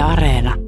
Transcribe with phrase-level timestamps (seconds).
[0.00, 0.67] Areena.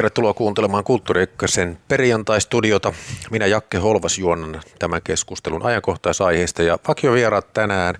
[0.00, 2.92] Tervetuloa kuuntelemaan Kulttuuri Ykkösen perjantai-studiota.
[3.30, 7.94] Minä Jakke Holvas juonnan tämän keskustelun ajankohtaisaiheesta ja vakiovieraat tänään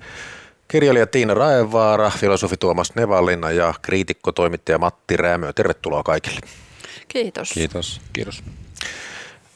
[0.69, 5.53] kirjailija Tiina Raevaara, filosofi Tuomas Nevallinna ja kriitikko toimittaja Matti Räämö.
[5.53, 6.41] Tervetuloa kaikille.
[7.09, 7.53] Kiitos.
[7.53, 8.01] Kiitos.
[8.13, 8.43] Kiitos.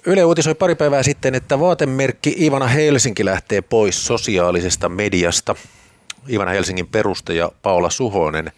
[0.06, 5.54] Yle uutisoi pari päivää sitten, että vaatemerkki Ivana Helsinki lähtee pois sosiaalisesta mediasta.
[6.30, 8.52] Ivana Helsingin perustaja Paula Suhonen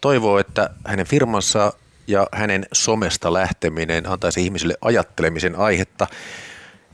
[0.00, 1.72] toivoo, että hänen firmansa
[2.06, 6.06] ja hänen somesta lähteminen antaisi ihmisille ajattelemisen aihetta.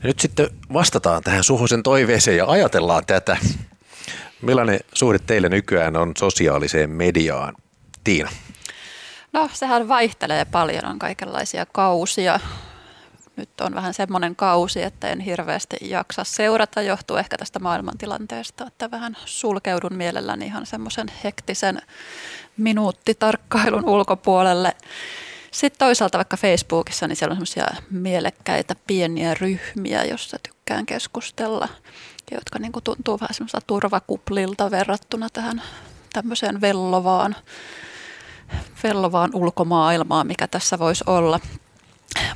[0.03, 3.37] Ja nyt sitten vastataan tähän Suhosen toiveeseen ja ajatellaan tätä.
[4.41, 7.55] Millainen suhde teille nykyään on sosiaaliseen mediaan?
[8.03, 8.29] Tiina.
[9.33, 12.39] No sehän vaihtelee paljon, on kaikenlaisia kausia.
[13.35, 18.91] Nyt on vähän semmoinen kausi, että en hirveästi jaksa seurata, johtuu ehkä tästä maailmantilanteesta, että
[18.91, 21.81] vähän sulkeudun mielelläni ihan semmoisen hektisen
[22.61, 24.75] minuuttitarkkailun ulkopuolelle.
[25.51, 31.67] Sitten toisaalta vaikka Facebookissa, niin siellä on semmoisia mielekkäitä pieniä ryhmiä, joissa tykkään keskustella,
[32.31, 35.61] jotka niin kuin tuntuu vähän semmoista turvakuplilta verrattuna tähän
[36.13, 37.35] tämmöiseen vellovaan,
[38.83, 41.39] vellovaan ulkomaailmaan, mikä tässä voisi olla.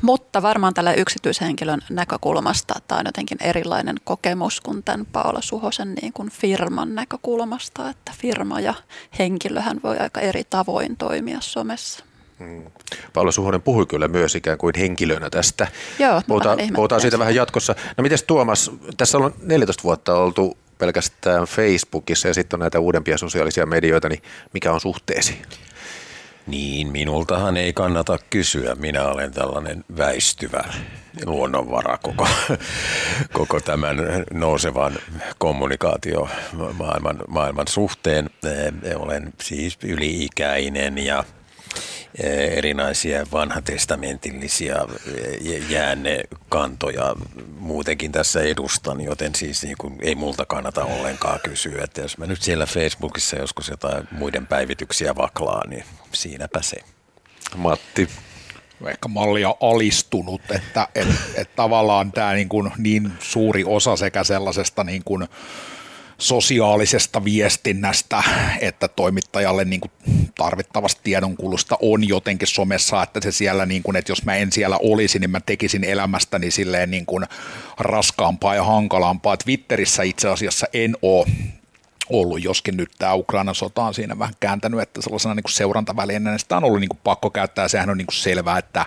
[0.01, 6.13] Mutta varmaan tällä yksityishenkilön näkökulmasta tämä on jotenkin erilainen kokemus kuin tämän Paula Suhosen niin
[6.13, 8.73] kuin firman näkökulmasta, että firma ja
[9.19, 12.05] henkilöhän voi aika eri tavoin toimia somessa.
[12.39, 12.63] Hmm.
[13.13, 15.67] Paula Suhonen puhui kyllä myös ikään kuin henkilönä tästä.
[15.99, 17.75] Joo, puhutaan, puhutaan siitä vähän jatkossa.
[17.97, 23.17] No miten Tuomas, tässä on 14 vuotta oltu pelkästään Facebookissa ja sitten on näitä uudempia
[23.17, 24.21] sosiaalisia medioita, niin
[24.53, 25.41] mikä on suhteesi?
[26.47, 28.75] Niin, minultahan ei kannata kysyä.
[28.75, 30.63] Minä olen tällainen väistyvä
[31.25, 32.27] luonnonvara koko,
[33.33, 33.97] koko tämän
[34.33, 34.93] nousevan
[35.37, 36.29] kommunikaatio
[36.73, 38.29] maailman, maailman suhteen.
[38.95, 41.23] Olen siis yli-ikäinen ja
[42.23, 44.75] erinäisiä vanhatestamentillisia
[45.69, 47.15] jäännekantoja
[47.59, 52.25] muutenkin tässä edustan, joten siis niin kuin ei multa kannata ollenkaan kysyä, että jos mä
[52.25, 56.77] nyt siellä Facebookissa joskus jotain muiden päivityksiä vaklaa, niin siinäpä se.
[57.55, 58.09] Matti.
[58.87, 64.83] Ehkä mallia alistunut, että et, et tavallaan tämä niin, kuin niin suuri osa sekä sellaisesta
[64.83, 65.27] niin kuin
[66.17, 68.23] sosiaalisesta viestinnästä,
[68.61, 69.91] että toimittajalle niin kuin
[70.35, 74.77] tarvittavasta tiedonkulusta on jotenkin somessa, että se siellä, niin kuin, että jos mä en siellä
[74.81, 77.25] olisi, niin mä tekisin elämästäni silleen niin kuin
[77.79, 79.37] raskaampaa ja hankalampaa.
[79.37, 81.25] Twitterissä itse asiassa en ole
[82.09, 86.31] ollut, joskin nyt tämä Ukrainan sota on siinä vähän kääntänyt, että sellaisena niin kuin seurantavälineenä
[86.31, 88.85] niin sitä on ollut niin kuin pakko käyttää, sehän on niin kuin selvää, että,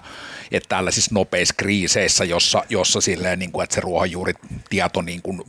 [0.50, 5.42] että tällaisissa nopeissa kriiseissä, jossa, jossa silleen, niin kuin, että se ruohonjuuritieto niin kuin,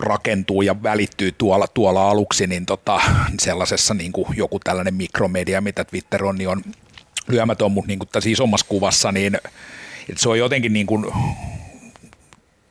[0.00, 3.00] rakentuu ja välittyy tuolla, tuolla aluksi, niin tota,
[3.40, 6.62] sellaisessa niin kuin joku tällainen mikromedia, mitä Twitter on, niin on
[7.28, 9.34] lyömätön, mutta niin kuin tässä isommassa kuvassa, niin
[10.08, 11.06] että se on jotenkin niin kuin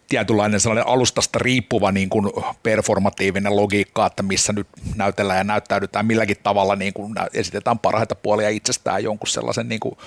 [0.07, 2.31] tietynlainen sellainen alustasta riippuva niin kuin
[2.63, 8.49] performatiivinen logiikka, että missä nyt näytellään ja näyttäydytään milläkin tavalla niin kuin esitetään parhaita puolia
[8.49, 9.97] itsestään jonkun sellaisen niin kuin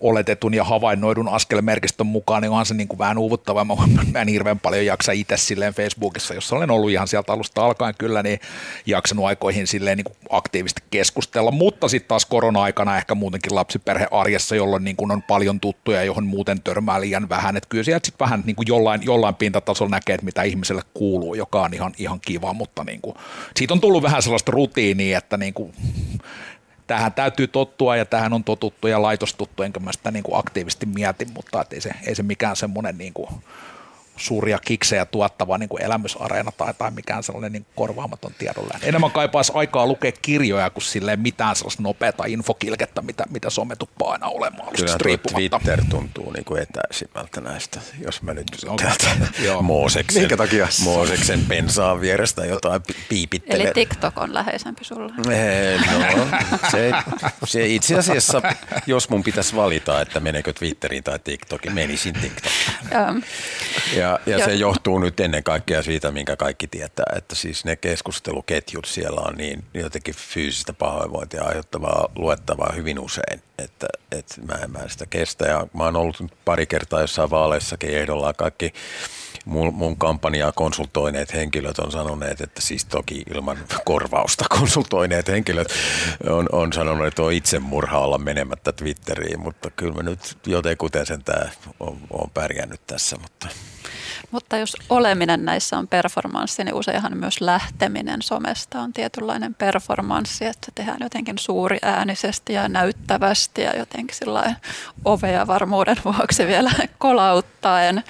[0.00, 3.64] oletetun ja havainnoidun askelmerkistön mukaan, niin onhan se niin kuin vähän uuvuttava.
[3.64, 3.74] Mä,
[4.12, 7.94] mä en hirveän paljon jaksa itse silleen Facebookissa, jossa olen ollut ihan sieltä alusta alkaen
[7.98, 8.40] kyllä, niin
[8.86, 14.84] jaksanut aikoihin silleen niin kuin aktiivisesti keskustella, mutta sitten taas korona-aikana ehkä muutenkin lapsiperhearjessa, jolloin
[14.84, 18.42] niin kuin on paljon tuttuja, johon muuten törmää liian vähän, että kyllä sieltä sitten vähän
[18.46, 22.52] niin kuin jollain, jollain pintatasolla näkee, että mitä ihmiselle kuuluu, joka on ihan, ihan kiva,
[22.52, 23.16] mutta niin kuin,
[23.56, 25.72] siitä on tullut vähän sellaista rutiinia, että niin kuin,
[26.86, 30.86] tähän täytyy tottua ja tähän on totuttu ja laitostuttu, enkä mä sitä niin kuin aktiivisesti
[30.86, 33.28] mieti, mutta ei se, ei se mikään semmoinen niin kuin
[34.16, 38.86] suuria kiksejä tuottava niin kuin elämysareena tai, tai mikään sellainen niin korvaamaton tiedonlähde.
[38.86, 44.12] Enemmän kaipaisi aikaa lukea kirjoja kuin silleen mitään sellaista nopeata infokilkettä, mitä, mitä some tuppaa
[44.12, 44.72] aina olemaan.
[44.76, 44.98] Kyllä
[45.32, 49.06] Twitter tuntuu niin kuin etäisimmältä näistä, jos mä nyt on, täältä
[49.62, 50.68] Mooseksen, Minkä takia?
[50.84, 53.62] Mooseksen pensaan vierestä jotain piipittele.
[53.62, 55.12] Eli TikTok on läheisempi sulle?
[55.16, 56.26] No,
[56.70, 56.92] se,
[57.44, 58.42] se itse asiassa,
[58.86, 63.24] jos mun pitäisi valita, että menekö Twitteriin tai TikTokiin, menisin TikTokiin.
[63.96, 67.76] Ja ja, ja se johtuu nyt ennen kaikkea siitä, minkä kaikki tietää, että siis ne
[67.76, 74.70] keskusteluketjut siellä on niin jotenkin fyysistä pahoinvointia aiheuttavaa luettavaa hyvin usein, että, että mä, en,
[74.70, 75.46] mä sitä kestä.
[75.46, 78.72] Ja mä oon ollut pari kertaa jossain vaaleissakin ehdolla kaikki
[79.46, 85.68] mun, mun kampanjaa konsultoineet henkilöt on sanoneet, että siis toki ilman korvausta konsultoineet henkilöt
[86.28, 91.24] on, on sanonut, että on itsemurha olla menemättä Twitteriin, mutta kyllä mä nyt jotenkuten sen
[91.24, 91.50] tämä
[91.80, 93.16] on, on pärjännyt tässä.
[93.16, 93.48] Mutta.
[94.30, 100.72] mutta jos oleminen näissä on performanssi, niin useinhan myös lähteminen somesta on tietynlainen performanssi, että
[100.74, 104.54] tehdään jotenkin suuri äänisesti ja näyttävästi ja jotenkin sillä
[105.04, 108.04] ovea varmuuden vuoksi vielä kolauttaen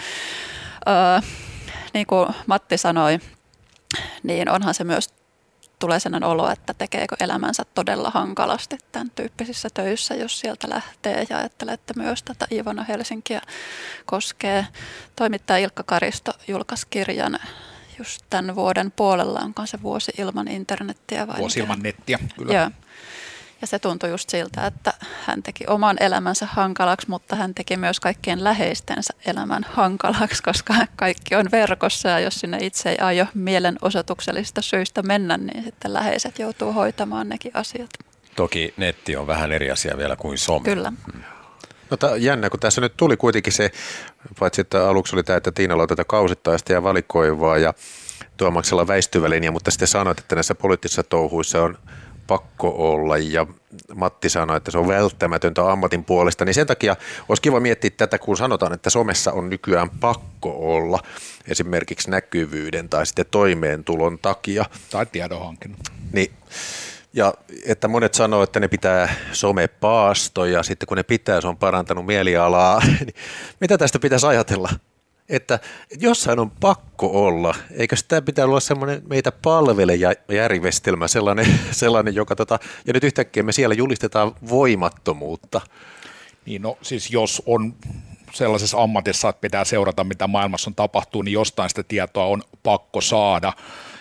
[0.89, 1.21] öö,
[1.95, 3.19] niin kuin Matti sanoi,
[4.23, 5.15] niin onhan se myös
[5.79, 11.27] tulee sellainen olo, että tekeekö elämänsä todella hankalasti tämän tyyppisissä töissä, jos sieltä lähtee.
[11.31, 13.41] Ja ajattelette myös tätä Ivona Helsinkiä
[14.07, 14.67] koskee.
[15.17, 17.39] Toimittaja Ilkka Karisto julkaisi kirjan
[17.99, 22.55] just tämän vuoden puolella, onko se vuosi ilman internettiä vai Vuosi ilman nettiä, kyllä.
[22.55, 22.71] Joo.
[23.61, 24.93] Ja se tuntui just siltä, että
[25.25, 31.35] hän teki oman elämänsä hankalaksi, mutta hän teki myös kaikkien läheistensä elämän hankalaksi, koska kaikki
[31.35, 36.73] on verkossa ja jos sinne itse ei aio mielenosoituksellisista syistä mennä, niin sitten läheiset joutuu
[36.73, 37.91] hoitamaan nekin asiat.
[38.37, 40.65] Toki netti on vähän eri asia vielä kuin some.
[40.65, 40.93] Kyllä.
[41.91, 43.71] No t- jännä, kun tässä nyt tuli kuitenkin se,
[44.39, 47.75] paitsi että aluksi oli tämä, että Tiinalla on tätä kausittaista ja valikoivaa ja
[48.37, 51.79] Tuomaksella väistyvä linja, mutta sitten sanoit, että näissä poliittisissa touhuissa on
[52.27, 53.47] pakko olla ja
[53.95, 56.97] Matti sanoi, että se on välttämätöntä ammatin puolesta, niin sen takia
[57.29, 60.99] olisi kiva miettiä tätä, kun sanotaan, että somessa on nykyään pakko olla
[61.49, 64.65] esimerkiksi näkyvyyden tai sitten toimeentulon takia.
[64.91, 65.81] Tai tiedonhankinnan.
[66.13, 66.31] Niin,
[67.13, 67.35] ja
[67.65, 72.81] että monet sanoo, että ne pitää somepaastoja, sitten kun ne pitää, se on parantanut mielialaa.
[73.01, 73.15] Niin
[73.61, 74.69] mitä tästä pitäisi ajatella?
[75.29, 75.59] Että
[76.01, 79.95] jossain on pakko olla, eikö sitä pitää olla semmoinen meitä palvele
[80.29, 85.61] järjestelmä, sellainen, sellainen joka tota, ja nyt yhtäkkiä me siellä julistetaan voimattomuutta.
[86.47, 87.75] Niin no siis jos on
[88.33, 93.01] sellaisessa ammatissa, että pitää seurata mitä maailmassa on tapahtuu, niin jostain sitä tietoa on pakko
[93.01, 93.53] saada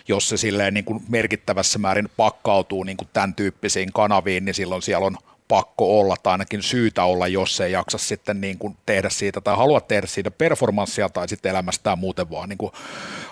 [0.07, 4.81] jos se silleen niin kuin merkittävässä määrin pakkautuu niin kuin tämän tyyppisiin kanaviin, niin silloin
[4.81, 9.09] siellä on pakko olla tai ainakin syytä olla, jos ei jaksa sitten niin kuin tehdä
[9.09, 12.71] siitä tai halua tehdä siitä performanssia tai sitten elämästään muuten vaan niin kuin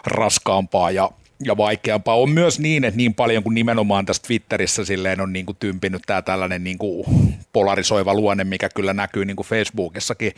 [0.05, 1.09] raskaampaa ja
[1.45, 2.15] ja vaikeampaa.
[2.15, 6.01] On myös niin, että niin paljon kuin nimenomaan tässä Twitterissä silleen on niin kuin tympinyt
[6.05, 7.05] tämä tällainen niin kuin
[7.53, 10.33] polarisoiva luonne, mikä kyllä näkyy niin kuin Facebookissakin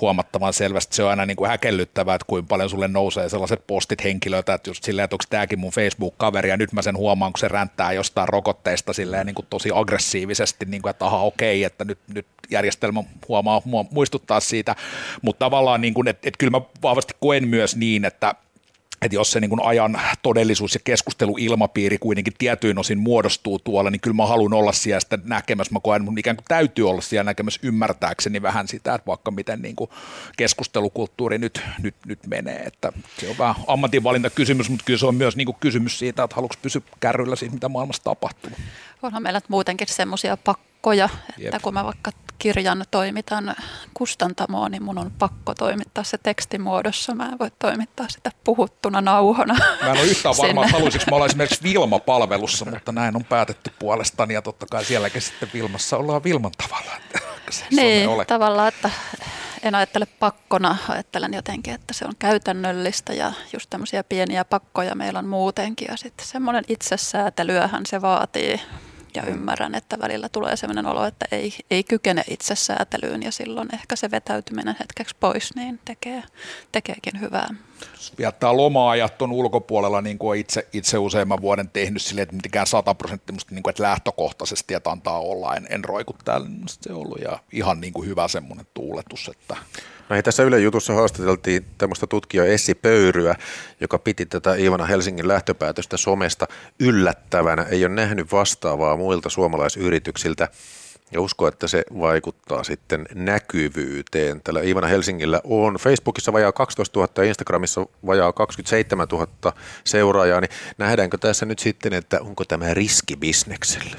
[0.00, 0.96] huomattavan selvästi.
[0.96, 4.70] Se on aina niin kuin häkellyttävää, että kuinka paljon sulle nousee sellaiset postit henkilöitä, että
[4.70, 7.92] just silleen, että onko tämäkin mun Facebook-kaveri, ja nyt mä sen huomaan, kun se ränttää
[7.92, 12.26] jostain rokotteista silleen niin kuin tosi aggressiivisesti, niin kuin, että aha, okei, että nyt, nyt
[12.50, 14.76] järjestelmä huomaa muistuttaa siitä,
[15.22, 18.34] mutta tavallaan niin kuin, että, että kyllä mä vahvasti koen myös niin, että
[19.02, 24.00] että jos se niin kuin ajan todellisuus ja keskusteluilmapiiri kuitenkin tietyin osin muodostuu tuolla, niin
[24.00, 25.72] kyllä mä haluan olla siellä sitä näkemässä.
[25.72, 29.62] Mä koen, mun ikään kuin täytyy olla siellä näkemässä ymmärtääkseni vähän sitä, että vaikka miten
[29.62, 29.90] niin kuin
[30.36, 32.62] keskustelukulttuuri nyt, nyt, nyt menee.
[32.62, 36.36] Että se on vähän ammatinvalintakysymys, mutta kyllä se on myös niin kuin kysymys siitä, että
[36.36, 38.50] haluatko pysyä kärryllä siitä, mitä maailmassa tapahtuu.
[39.02, 40.36] Onhan meillä muutenkin semmoisia
[40.82, 41.62] pakkoja, että Jep.
[41.62, 43.54] kun mä vaikka kirjan toimitan
[43.94, 47.14] kustantamoon, niin mun on pakko toimittaa se tekstimuodossa.
[47.14, 49.54] Mä en voi toimittaa sitä puhuttuna nauhona.
[49.82, 53.72] Mä en ole yhtään varma, että haluaisinko mä olla esimerkiksi Vilma-palvelussa, mutta näin on päätetty
[53.78, 56.92] puolestani ja totta kai sielläkin sitten Vilmassa ollaan Vilman tavalla.
[57.70, 58.90] niin, tavallaan, että
[59.62, 65.18] en ajattele pakkona, ajattelen jotenkin, että se on käytännöllistä ja just tämmöisiä pieniä pakkoja meillä
[65.18, 68.60] on muutenkin ja sitten semmoinen itsesäätelyähän se vaatii
[69.14, 73.96] ja ymmärrän, että välillä tulee sellainen olo, että ei, ei kykene itsesäätelyyn ja silloin ehkä
[73.96, 76.22] se vetäytyminen hetkeksi pois niin tekee,
[76.72, 77.48] tekeekin hyvää.
[78.18, 83.54] Viettää loma-ajat on ulkopuolella, niin kuin itse, itse useimman vuoden tehnyt silleen, että mitenkään sataprosenttisesti,
[83.54, 87.20] niin kuin, että lähtökohtaisesti, että antaa olla, en, en roiku täällä, niin se on ollut
[87.20, 89.56] ja ihan niin kuin hyvä semmoinen tuuletus, että
[90.08, 93.34] No hei, tässä Yle Jutussa haastateltiin tämmöistä tutkijaa Essi Pöyryä,
[93.80, 96.48] joka piti tätä Iivana Helsingin lähtöpäätöstä somesta
[96.80, 97.62] yllättävänä.
[97.62, 100.48] Ei ole nähnyt vastaavaa muilta suomalaisyrityksiltä
[101.12, 104.40] ja usko, että se vaikuttaa sitten näkyvyyteen.
[104.44, 109.52] Tällä Iivana Helsingillä on Facebookissa vajaa 12 000 ja Instagramissa vajaa 27 000
[109.84, 113.96] seuraajaa, niin nähdäänkö tässä nyt sitten, että onko tämä riski bisnekselle?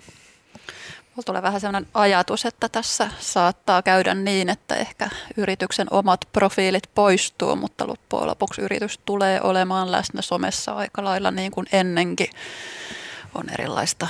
[1.15, 6.89] Mulla tulee vähän sellainen ajatus, että tässä saattaa käydä niin, että ehkä yrityksen omat profiilit
[6.96, 12.29] poistuu, mutta loppujen lopuksi yritys tulee olemaan läsnä somessa aika lailla niin kuin ennenkin.
[13.36, 14.08] On erilaista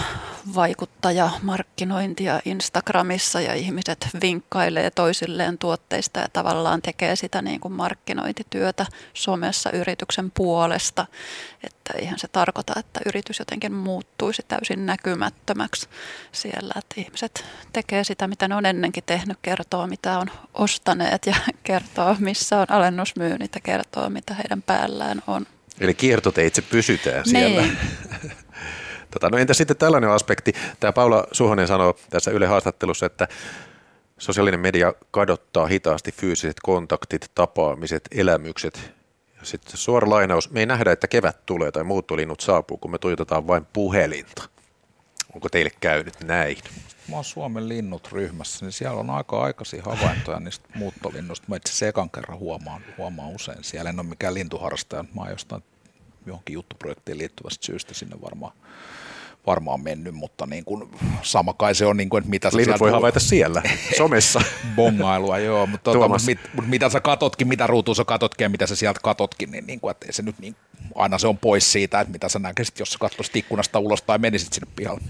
[0.56, 9.72] vaikuttajamarkkinointia Instagramissa ja ihmiset vinkkailee toisilleen tuotteista ja tavallaan tekee sitä niin kuin markkinointityötä somessa
[9.72, 11.06] yrityksen puolesta.
[11.64, 15.88] Että eihän se tarkoita, että yritys jotenkin muuttuisi täysin näkymättömäksi
[16.32, 21.36] siellä, että ihmiset tekee sitä, mitä ne on ennenkin tehnyt, kertoo mitä on ostaneet ja
[21.64, 25.46] kertoo missä on alennusmyynnit ja kertoo mitä heidän päällään on.
[25.80, 27.62] Eli kiertoteitse pysytään siellä.
[27.62, 27.78] Niin.
[29.14, 30.54] Tota, no entä sitten tällainen aspekti?
[30.80, 33.28] Tämä Paula Suhonen sanoi tässä Yle haastattelussa, että
[34.18, 38.92] sosiaalinen media kadottaa hitaasti fyysiset kontaktit, tapaamiset, elämykset.
[39.40, 42.98] Ja sitten suora lainaus, me ei nähdä, että kevät tulee tai muuttolinnut saapuu, kun me
[42.98, 44.50] tuijotetaan vain puhelinta.
[45.34, 46.58] Onko teille käynyt näin?
[47.10, 51.46] Mä oon Suomen linnut ryhmässä, niin siellä on aika aikaisia havaintoja niistä muuttolinnuista.
[51.50, 53.64] Mä itse ekan kerran huomaan, huomaan usein.
[53.64, 55.64] Siellä en ole mikään lintuharrastaja, mä oon jostain
[56.26, 58.54] johonkin juttuprojektiin liittyvästä syystä sinne varmaan
[59.48, 60.90] varmaan mennyt, mutta niin kuin,
[61.22, 63.62] sama kai se on, niin kuin, että mitä sä Linnut voi havaita siellä,
[63.98, 64.42] somessa.
[64.76, 68.50] Bongailua, joo, mutta, tuota, mutta mit, mutta mitä sä katotkin, mitä ruutua sä katotkin ja
[68.50, 70.56] mitä sä sieltä katotkin, niin, niin kuin, että se nyt niin,
[70.96, 74.18] aina se on pois siitä, että mitä sä näkisit, jos sä katsoisit ikkunasta ulos tai
[74.18, 75.02] menisit sinne pihalle.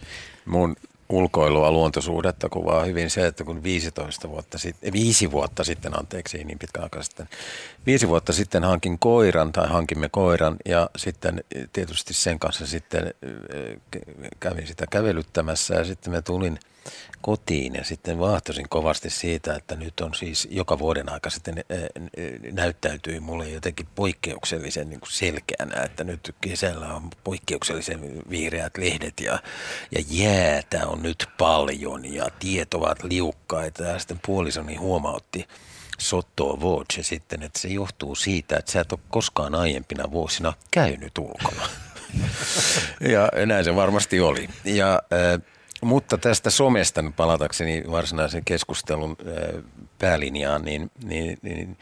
[0.46, 0.76] Mun
[1.10, 6.60] ulkoilua, luontosuhdetta kuvaa hyvin se, että kun 15 vuotta sitten, viisi vuotta sitten, anteeksi, niin
[6.60, 7.30] pitkä aika sitten,
[7.86, 11.44] viisi vuotta sitten hankin koiran tai hankimme koiran ja sitten
[11.74, 13.14] tietysti sen kanssa sitten
[14.40, 16.60] kävin sitä kävelyttämässä ja sitten me tulin–
[17.22, 21.64] kotiin ja sitten vaahtosin kovasti siitä, että nyt on siis joka vuoden aika sitten
[22.52, 29.40] näyttäytyi mulle jotenkin poikkeuksellisen niin kuin selkeänä, että nyt kesällä on poikkeuksellisen vihreät lehdet ja,
[29.92, 35.48] ja jäätä on nyt paljon ja tiet ovat liukkaita ja sitten puolisoni huomautti,
[36.00, 41.18] Sotto Voce sitten, että se johtuu siitä, että sä et ole koskaan aiempina vuosina käynyt
[41.18, 41.70] ulkona.
[43.14, 44.50] ja näin se varmasti oli.
[44.66, 45.42] Ja äh,
[45.84, 49.64] mutta tästä somesta palatakseni varsinaisen keskustelun äh,
[50.00, 51.78] päälinjaan, niin, niin, niin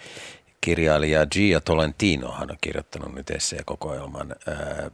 [0.61, 4.55] kirjailija Gia Tolentinohan on kirjoittanut nyt esseekokoelman ää,
[4.85, 4.91] äh,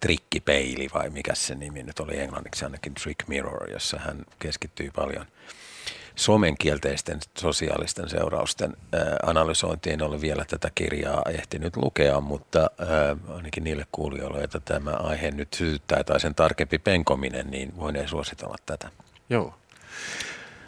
[0.00, 5.26] Trikkipeili vai mikä se nimi nyt oli englanniksi ainakin Trick Mirror, jossa hän keskittyy paljon–
[6.16, 8.76] somen kielteisten sosiaalisten seurausten
[9.22, 10.02] analysointiin.
[10.02, 12.70] Ole vielä tätä kirjaa ehtinyt lukea, mutta
[13.28, 18.56] ainakin niille kuulijoille, että tämä aihe nyt sytyttää tai sen tarkempi penkominen, niin voin suositella
[18.66, 18.88] tätä.
[19.30, 19.54] Joo.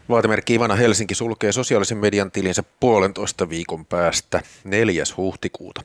[0.08, 5.04] Vaatemerkki Ivana Helsinki sulkee sosiaalisen median tilinsä puolentoista viikon päästä 4.
[5.16, 5.82] huhtikuuta.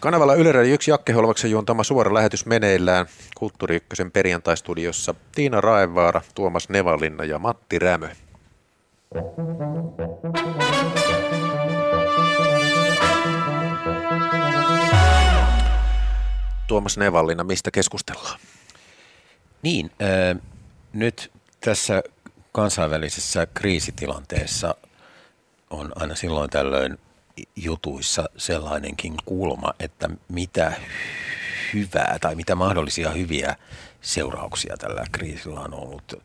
[0.00, 6.22] Kanavalla Yle Radio 1 Jakke Holvaksen juontama suora lähetys meneillään Kulttuuri Ykkösen perjantaistudiossa Tiina Raevaara,
[6.34, 8.08] Tuomas Nevalinna ja Matti Rämö.
[16.66, 18.40] Tuomas Nevallina, mistä keskustellaan?
[19.62, 20.42] Niin, äh,
[20.92, 22.02] nyt tässä
[22.52, 24.74] kansainvälisessä kriisitilanteessa
[25.70, 26.98] on aina silloin tällöin
[27.56, 30.72] jutuissa sellainenkin kulma, että mitä
[31.74, 33.56] hyvää tai mitä mahdollisia hyviä
[34.00, 36.22] seurauksia tällä kriisillä on ollut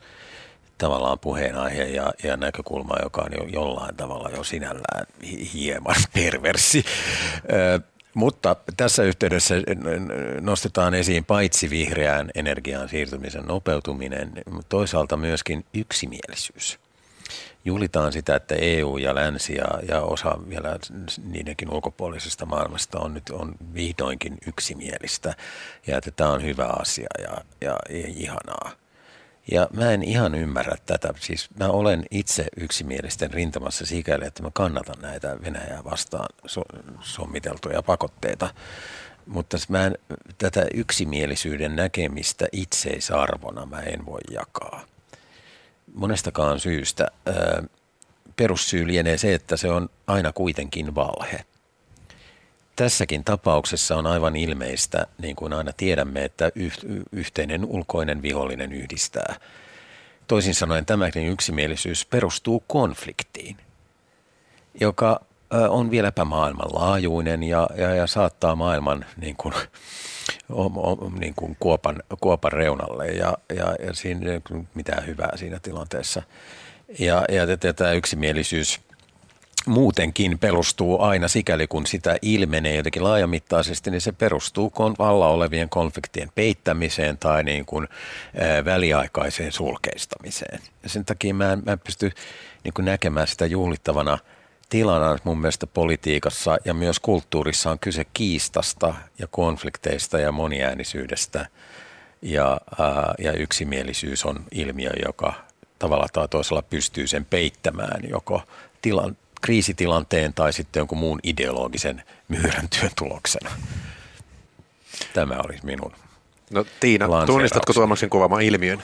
[0.82, 5.06] tavallaan puheenaihe ja, ja näkökulma, joka on jo jollain tavalla jo sinällään
[5.54, 6.86] hieman perversi.
[8.14, 9.56] Mutta tässä yhteydessä
[10.40, 16.80] nostetaan esiin paitsi vihreään energiaan siirtymisen nopeutuminen, mutta toisaalta myöskin yksimielisyys.
[17.66, 20.80] Julitaan sitä, että EU ja länsi ja, ja osa vielä
[21.24, 25.34] niidenkin ulkopuolisesta maailmasta on nyt on vihdoinkin yksimielistä
[25.88, 28.81] ja että tämä on hyvä asia ja, ja, ja ihanaa.
[29.52, 31.14] Ja mä en ihan ymmärrä tätä.
[31.20, 36.62] Siis mä olen itse yksimielisten rintamassa sikäli, että mä kannatan näitä Venäjää vastaan so,
[37.02, 38.54] sommiteltuja pakotteita.
[39.26, 39.98] Mutta mä en,
[40.38, 44.86] tätä yksimielisyyden näkemistä itseisarvona mä en voi jakaa.
[45.94, 47.08] Monestakaan syystä.
[48.36, 51.46] Perussyy lienee se, että se on aina kuitenkin valhe
[52.76, 56.52] tässäkin tapauksessa on aivan ilmeistä, niin kuin aina tiedämme, että
[57.12, 59.36] yhteinen ulkoinen vihollinen yhdistää.
[60.28, 63.58] Toisin sanoen tämäkin yksimielisyys perustuu konfliktiin,
[64.80, 65.20] joka
[65.70, 69.54] on vieläpä maailmanlaajuinen ja, ja, ja saattaa maailman niin kuin,
[71.20, 74.42] niin kuin kuopan, kuopan reunalle ja, ja, ja siinä ei
[74.74, 76.24] mitään hyvää siinä tilanteessa.
[77.00, 78.80] Ja, ja tämä yksimielisyys–
[79.66, 86.32] muutenkin perustuu aina sikäli, kun sitä ilmenee jotenkin laajamittaisesti, niin se perustuu alla olevien konfliktien
[86.36, 87.88] peittämiseen tai niin kuin,
[88.66, 90.60] väliaikaiseen sulkeistamiseen.
[90.84, 92.12] Ja sen takia mä en, mä en pysty
[92.64, 94.18] niin kuin näkemään sitä juhlittavana
[94.70, 101.48] tilana mun mielestä politiikassa ja myös kulttuurissa on kyse kiistasta ja konflikteista ja moniäänisyydestä.
[102.22, 105.34] ja, ää, ja yksimielisyys on ilmiö, joka
[105.80, 108.42] tavalla tai toisella pystyy sen peittämään joko
[108.82, 113.52] tilan, kriisitilanteen tai sitten jonkun muun ideologisen myyrän työn tuloksena.
[115.14, 115.94] Tämä olisi minun
[116.52, 118.82] No Tiina, tunnistatko Tuomaksen kuvaamaan ilmiön?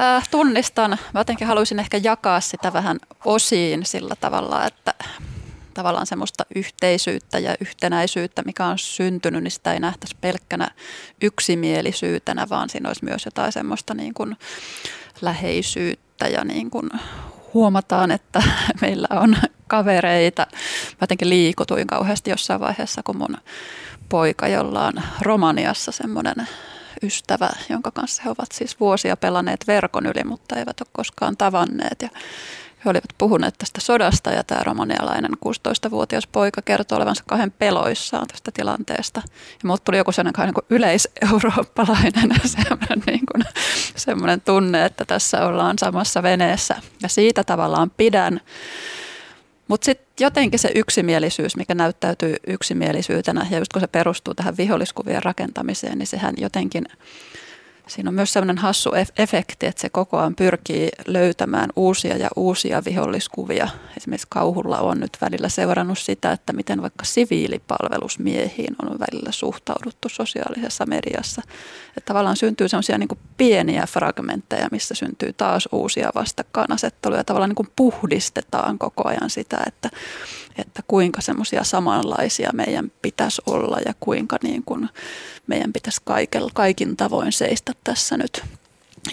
[0.00, 0.90] Äh, tunnistan.
[0.90, 4.94] Mä jotenkin haluaisin ehkä jakaa sitä vähän osiin sillä tavalla, että
[5.74, 10.70] tavallaan semmoista yhteisyyttä ja yhtenäisyyttä, mikä on syntynyt, niin sitä ei nähtäisi pelkkänä
[11.22, 14.36] yksimielisyytenä, vaan siinä olisi myös jotain semmoista niin kuin
[15.20, 16.90] läheisyyttä ja niin kuin
[17.54, 18.42] huomataan, että
[18.82, 20.46] meillä on kavereita.
[20.52, 23.36] Mä jotenkin liikutuin kauheasti jossain vaiheessa, kun mun
[24.08, 26.48] poika, jolla on Romaniassa semmoinen
[27.02, 32.02] ystävä, jonka kanssa he ovat siis vuosia pelanneet verkon yli, mutta eivät ole koskaan tavanneet.
[32.02, 32.08] Ja
[32.84, 38.50] he olivat puhuneet tästä sodasta ja tämä romanialainen 16-vuotias poika kertoo olevansa kahden peloissaan tästä
[38.54, 39.22] tilanteesta.
[39.24, 43.44] Ja muut tuli joku sellainen niin kuin yleiseurooppalainen semmoinen, niin kuin,
[43.96, 46.76] semmoinen tunne, että tässä ollaan samassa veneessä.
[47.02, 48.40] Ja siitä tavallaan pidän.
[49.68, 55.22] Mutta sitten jotenkin se yksimielisyys, mikä näyttäytyy yksimielisyytenä, ja just kun se perustuu tähän viholliskuvien
[55.22, 56.84] rakentamiseen, niin sehän jotenkin–
[57.86, 62.82] Siinä on myös sellainen hassu efekti, että se koko ajan pyrkii löytämään uusia ja uusia
[62.84, 63.68] viholliskuvia.
[63.96, 70.86] Esimerkiksi kauhulla on nyt välillä seurannut sitä, että miten vaikka siviilipalvelusmiehiin on välillä suhtauduttu sosiaalisessa
[70.86, 71.42] mediassa.
[71.96, 77.24] Että tavallaan syntyy sellaisia niin pieniä fragmentteja, missä syntyy taas uusia vastakkainasetteluja.
[77.24, 79.90] Tavallaan niin puhdistetaan koko ajan sitä, että,
[80.58, 84.88] että kuinka semmoisia samanlaisia meidän pitäisi olla ja kuinka niin kuin
[85.46, 88.42] meidän pitäisi kaiken, kaikin tavoin seistä tässä nyt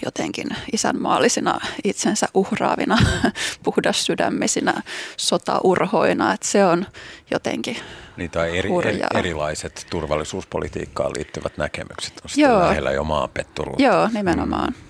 [0.05, 2.97] jotenkin isänmaallisina, itsensä uhraavina,
[3.63, 4.81] puhdas sydämisinä
[5.17, 6.85] sotaurhoina, että se on
[7.31, 7.77] jotenkin
[8.17, 13.83] niin, tai eri, eri, erilaiset turvallisuuspolitiikkaan liittyvät näkemykset on sitten lähellä jo maanpetturuutta.
[13.83, 14.73] Joo, nimenomaan.
[14.73, 14.89] Mm.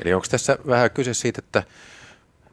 [0.00, 1.62] Eli onko tässä vähän kyse siitä, että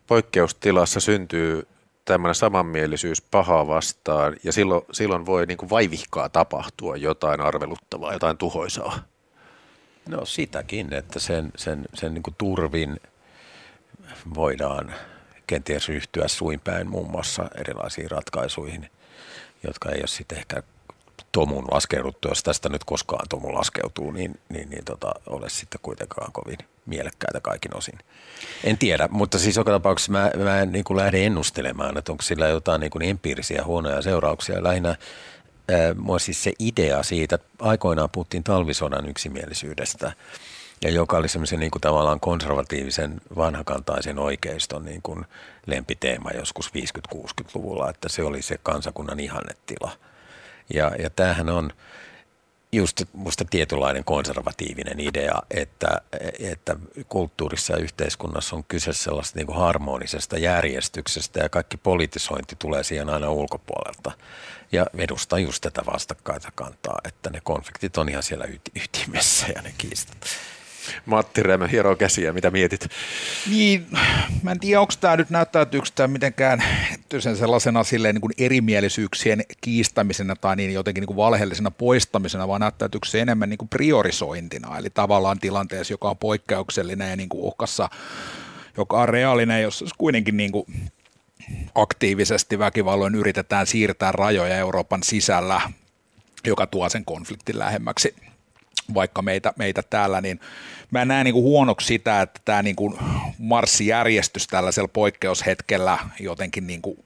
[0.08, 1.68] poikkeustilassa syntyy
[2.06, 8.38] tämmöinen samanmielisyys pahaa vastaan ja silloin, silloin voi niin kuin vaivihkaa tapahtua jotain arveluttavaa, jotain
[8.38, 9.00] tuhoisaa.
[10.10, 13.00] No sitäkin, että sen, sen, sen niin kuin turvin
[14.36, 14.94] voidaan
[15.48, 18.90] kenties ryhtyä suinpäin muun muassa erilaisiin ratkaisuihin,
[19.64, 20.64] jotka ei ole sitten ehkä
[21.34, 26.32] Tomun laskeuduttu, jos tästä nyt koskaan Tomu laskeutuu, niin, niin, niin tota, ole sitten kuitenkaan
[26.32, 28.00] kovin mielekkäitä kaikin osin.
[28.64, 32.22] En tiedä, mutta siis joka tapauksessa mä, mä en niin kuin lähde ennustelemaan, että onko
[32.22, 34.64] sillä jotain niin kuin empiirisiä huonoja seurauksia.
[34.64, 34.98] Lähinnä äh,
[35.96, 40.14] mua siis se idea siitä, että aikoinaan puhuttiin talvisodan yksimielisyydestä,
[40.82, 45.26] ja joka oli semmoisen niin kuin tavallaan konservatiivisen vanhakantaisen oikeiston niin kuin
[45.66, 46.72] lempiteema joskus
[47.16, 49.92] 50-60-luvulla, että se oli se kansakunnan ihannetila–
[50.74, 51.72] ja, ja tämähän on
[52.74, 56.02] just musta tietynlainen konservatiivinen idea, että,
[56.40, 56.76] että
[57.10, 63.10] kulttuurissa ja yhteiskunnassa on kyse sellaista niin kuin harmonisesta järjestyksestä ja kaikki politisointi tulee siihen
[63.10, 64.12] aina ulkopuolelta.
[64.72, 69.74] Ja edustaa just tätä vastakkaita kantaa, että ne konfliktit on ihan siellä ytimessä ja ne
[69.78, 70.18] kiistat.
[71.06, 72.88] Matti Rämö hieroo käsiä, mitä mietit?
[73.50, 73.88] Niin,
[74.44, 76.64] mä en tiedä, onko tämä nyt näyttäytyykö tämä mitenkään
[77.20, 82.62] sen sellaisena silleen niin kuin erimielisyyksien kiistämisenä tai niin jotenkin niin kuin valheellisena poistamisena, vaan
[82.62, 87.44] näyttäytyykö se enemmän niin kuin priorisointina, eli tavallaan tilanteessa, joka on poikkeuksellinen ja niin kuin
[87.44, 87.90] uhkassa,
[88.78, 90.66] joka on reaalinen, jossa kuitenkin niin kuin
[91.76, 95.62] aktiivisesti väkivalloin yritetään siirtää rajoja Euroopan sisällä,
[96.48, 98.16] joka tuo sen konfliktin lähemmäksi
[98.94, 100.40] vaikka meitä, meitä täällä, niin
[100.92, 102.98] mä en näe niin kuin huonoksi sitä, että tämä niin kuin
[103.38, 106.98] marssijärjestys tällaisella poikkeushetkellä jotenkin niin kuin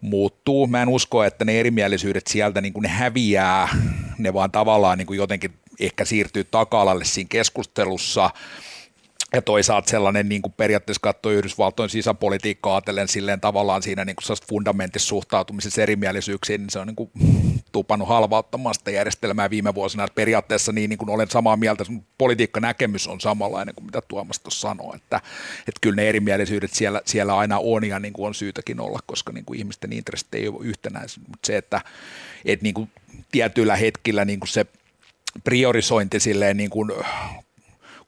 [0.00, 0.66] muuttuu.
[0.66, 3.68] Mä en usko, että ne erimielisyydet sieltä niin kuin ne häviää,
[4.18, 8.30] ne vaan tavallaan niin kuin jotenkin ehkä siirtyy taka-alalle siinä keskustelussa–
[9.32, 14.38] ja toisaalta sellainen niin kuin periaatteessa katsoo Yhdysvaltojen sisäpolitiikkaa ajatellen silleen tavallaan siinä niin kuin
[14.48, 17.10] fundamentissa suhtautumisessa erimielisyyksiin, niin se on niin kuin
[17.72, 20.08] tupannut halvauttamaan sitä järjestelmää viime vuosina.
[20.14, 21.84] Periaatteessa niin, niin kuin olen samaa mieltä,
[22.18, 25.16] politiikkanäkemys on samanlainen kuin mitä Tuomas tuossa sanoi, että,
[25.58, 29.32] että kyllä ne erimielisyydet siellä, siellä aina on ja niin kuin on syytäkin olla, koska
[29.32, 31.80] niin kuin ihmisten intressit ei ole yhtenäisiä, mutta se, että,
[32.44, 32.90] että niin kuin
[33.32, 34.66] tietyillä hetkillä niin kuin se
[35.44, 36.90] priorisointi silleen niin kuin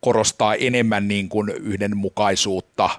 [0.04, 2.90] korostaa enemmän niin kuin yhdenmukaisuutta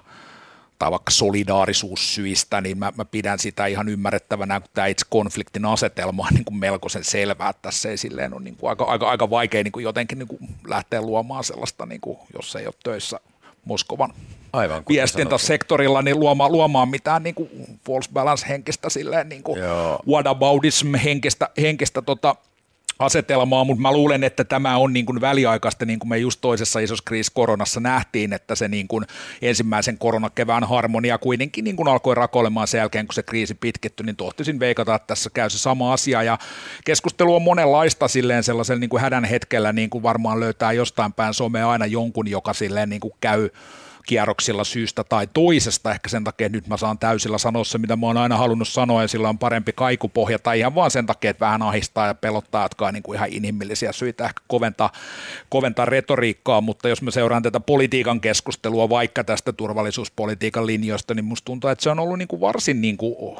[0.78, 6.22] tai vaikka solidaarisuussyistä, niin mä, mä pidän sitä ihan ymmärrettävänä, kun tämä itse konfliktin asetelma
[6.22, 9.30] on niin kuin melkoisen selvää, että tässä ei silleen ole niin kuin aika, aika, aika
[9.30, 13.20] vaikea niin kuin jotenkin niin kuin lähteä luomaan sellaista, niin kuin, jos ei ole töissä
[13.64, 14.12] Moskovan
[14.52, 17.50] Aivan, viestintäsektorilla, niin luomaan, luomaan mitään niin kuin
[17.86, 19.60] false balance henkistä, silleen niin kuin
[20.08, 22.36] whataboutism henkistä, henkistä tota,
[22.98, 26.80] asetelmaa, mutta mä luulen, että tämä on niin kuin väliaikaista, niin kuin me just toisessa
[26.80, 29.04] isossa koronassa nähtiin, että se niin kuin
[29.42, 34.16] ensimmäisen koronakevään harmonia kuitenkin niin kuin alkoi rakoilemaan sen jälkeen, kun se kriisi pitkittyi, niin
[34.16, 36.22] tohtisin veikata, että tässä käy se sama asia.
[36.22, 36.38] Ja
[36.84, 41.34] keskustelu on monenlaista silleen sellaisen niin kuin hädän hetkellä, niin kuin varmaan löytää jostain päin
[41.34, 43.48] somea aina jonkun, joka silleen niin kuin käy
[44.06, 45.90] kierroksilla syystä tai toisesta.
[45.90, 49.02] Ehkä sen takia nyt mä saan täysillä sanoa se, mitä mä oon aina halunnut sanoa,
[49.02, 52.62] ja sillä on parempi kaikupohja, tai ihan vaan sen takia, että vähän ahistaa ja pelottaa,
[52.64, 54.92] jotka on niin kuin ihan inhimillisiä syitä ehkä koventaa,
[55.48, 61.44] koventaa retoriikkaa, mutta jos mä seuraan tätä politiikan keskustelua vaikka tästä turvallisuuspolitiikan linjoista, niin musta
[61.44, 63.38] tuntuu, että se on ollut niin kuin varsin niin kuin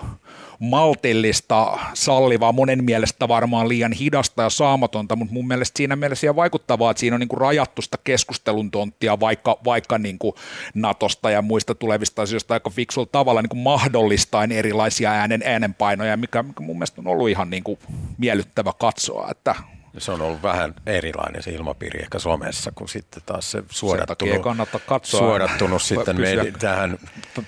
[0.58, 6.90] maltillista, sallivaa, monen mielestä varmaan liian hidasta ja saamatonta, mutta mun mielestä siinä mielessä vaikuttavaa,
[6.90, 10.34] että siinä on niin kuin rajattu sitä keskustelun tonttia vaikka, vaikka niin kuin
[10.74, 16.42] Natosta ja muista tulevista asioista aika fiksulla tavalla niin kuin mahdollistain erilaisia äänen, äänenpainoja, mikä,
[16.42, 17.78] mikä mun mielestä on ollut ihan niin kuin
[18.18, 19.54] miellyttävä katsoa, että
[19.98, 24.42] se on ollut vähän erilainen se ilmapiiri ehkä somessa, kun sitten taas se suodattunut,
[24.86, 26.98] katsoa suodattunut sitten medi, tähän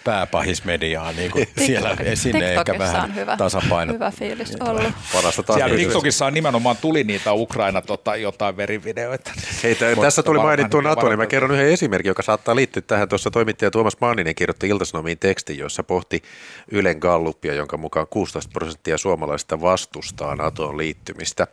[0.05, 3.93] pääpahismediaan, niin kuin siellä sinne ehkä vähän hyvä, tasapaino.
[3.93, 4.93] Hyvä fiilis ollut.
[5.13, 9.33] Parasta Siellä TikTokissa on nimenomaan tuli niitä Ukraina tota, jotain verivideoita.
[9.63, 13.09] Hei, t- tässä tuli mainittu NATO, niin mä kerron yhden esimerkin, joka saattaa liittyä tähän.
[13.09, 16.23] Tuossa toimittaja Tuomas Manninen kirjoitti Iltasanomiin tekstin, jossa pohti
[16.73, 21.47] Ylen Gallupia, jonka mukaan 16 prosenttia suomalaisista vastustaa NATOon liittymistä.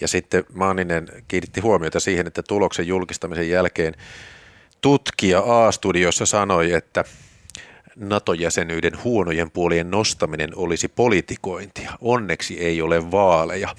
[0.00, 3.94] Ja sitten Maaninen kiinnitti huomiota siihen, että tuloksen julkistamisen jälkeen
[4.80, 7.04] tutkija A-studiossa sanoi, että
[7.96, 11.92] NATO-jäsenyyden huonojen puolien nostaminen olisi politikointia.
[12.00, 13.74] Onneksi ei ole vaaleja.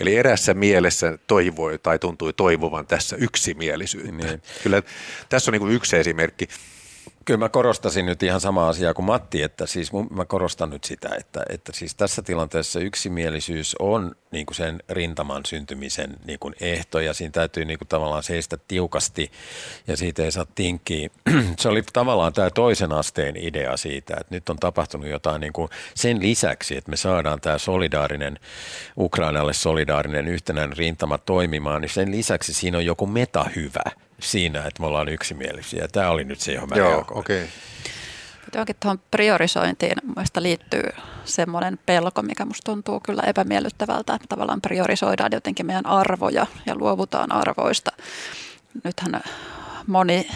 [0.00, 4.26] Eli erässä mielessä toivoi tai tuntui toivovan tässä yksimielisyyttä.
[4.26, 4.42] Niin.
[4.62, 4.82] Kyllä
[5.28, 6.48] tässä on niin yksi esimerkki.
[7.26, 11.08] Kyllä mä korostasin nyt ihan sama asiaa kuin Matti, että siis mä korostan nyt sitä,
[11.18, 17.00] että, että siis tässä tilanteessa yksimielisyys on niin kuin sen rintaman syntymisen niin kuin ehto
[17.00, 19.30] ja siinä täytyy niin kuin tavallaan seistä tiukasti
[19.86, 21.08] ja siitä ei saa tinkkiä.
[21.58, 25.68] Se oli tavallaan tämä toisen asteen idea siitä, että nyt on tapahtunut jotain niin kuin
[25.94, 28.38] sen lisäksi, että me saadaan tämä solidaarinen,
[28.98, 33.82] Ukrainalle solidaarinen yhtenäinen rintama toimimaan, niin sen lisäksi siinä on joku metahyvä–
[34.20, 35.88] siinä, että me ollaan yksimielisiä.
[35.92, 37.42] Tämä oli nyt se, johon mä Joo, okei.
[37.42, 37.48] Okay.
[38.54, 40.82] Johonkin tuohon priorisointiin mielestäni liittyy
[41.24, 47.32] semmoinen pelko, mikä musta tuntuu kyllä epämiellyttävältä, että tavallaan priorisoidaan jotenkin meidän arvoja ja luovutaan
[47.32, 47.90] arvoista.
[48.84, 49.20] Nythän
[49.86, 50.28] moni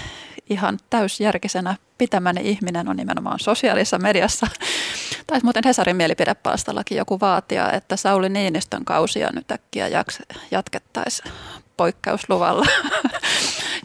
[0.50, 4.46] ihan täysjärkisenä pitämäni ihminen on nimenomaan sosiaalisessa mediassa.
[5.26, 9.88] Tai muuten Hesarin mielipidepalstallakin joku vaatia, että Sauli Niinistön kausia nyt äkkiä
[10.50, 11.32] jatkettaisiin
[11.76, 12.66] poikkeusluvalla.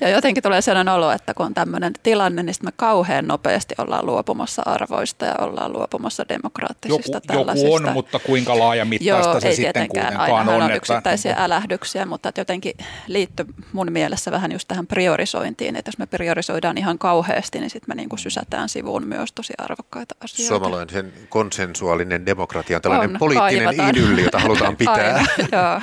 [0.02, 4.06] Ja jotenkin tulee sellainen olo, että kun on tämmöinen tilanne, niin me kauhean nopeasti ollaan
[4.06, 7.70] luopumassa arvoista ja ollaan luopumassa demokraattisista joku, tällaisista.
[7.70, 10.64] Joku on, mutta kuinka laajamittaista Joo, se ei sitten kuitenkaan on.
[10.64, 11.44] on yksittäisiä että...
[11.44, 12.74] älähdyksiä, mutta että jotenkin
[13.08, 17.90] liittyy mun mielessä vähän just tähän priorisointiin, että jos me priorisoidaan ihan kauheasti, niin sitten
[17.90, 20.48] me niin kuin sysätään sivuun myös tosi arvokkaita asioita.
[20.48, 23.90] Suomalainen konsensuaalinen demokratia on tällainen on, poliittinen kaivataan.
[23.90, 24.96] idylli, jota halutaan pitää.
[24.96, 25.82] Aivan, joo.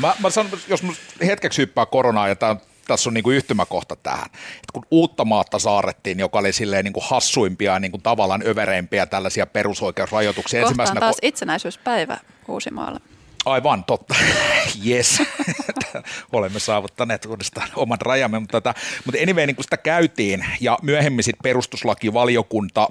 [0.00, 0.82] mä, mä sanon, jos
[1.26, 4.26] hetkeksi hyppää koronaa ja tämä on tässä on niin kuin yhtymäkohta tähän.
[4.26, 8.42] että kun uutta maatta saarettiin, joka oli silleen niin kuin hassuimpia ja niin kuin tavallaan
[8.46, 10.60] övereimpiä tällaisia perusoikeusrajoituksia.
[10.60, 13.00] Kohtaan Ensimmäisenä taas ko- itsenäisyyspäivä Uusimaalla.
[13.44, 14.14] Aivan, totta.
[14.86, 15.22] Yes.
[16.32, 21.24] Olemme saavuttaneet uudestaan oman rajamme, mutta, tätä, mutta anyway, niin kun sitä käytiin ja myöhemmin
[21.24, 22.88] sitten perustuslakivaliokunta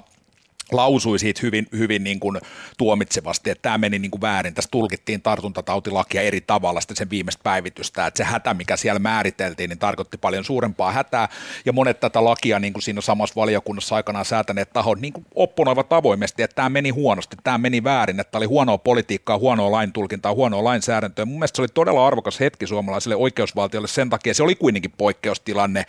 [0.72, 2.40] lausui siitä hyvin, hyvin niin kuin
[2.78, 4.54] tuomitsevasti, että tämä meni niin kuin väärin.
[4.54, 9.68] Tässä tulkittiin tartuntatautilakia eri tavalla sitten sen viimeistä päivitystä, että se hätä, mikä siellä määriteltiin,
[9.70, 11.28] niin tarkoitti paljon suurempaa hätää,
[11.64, 15.92] ja monet tätä lakia niin kuin siinä samassa valiokunnassa aikanaan säätäneet tahot niin kuin opponoivat
[15.92, 20.34] avoimesti, että tämä meni huonosti, tämä meni väärin, että tämä oli huonoa politiikkaa, huonoa laintulkintaa,
[20.34, 21.24] huonoa lainsäädäntöä.
[21.24, 25.84] Mun mielestä se oli todella arvokas hetki suomalaiselle oikeusvaltiolle sen takia, se oli kuitenkin poikkeustilanne,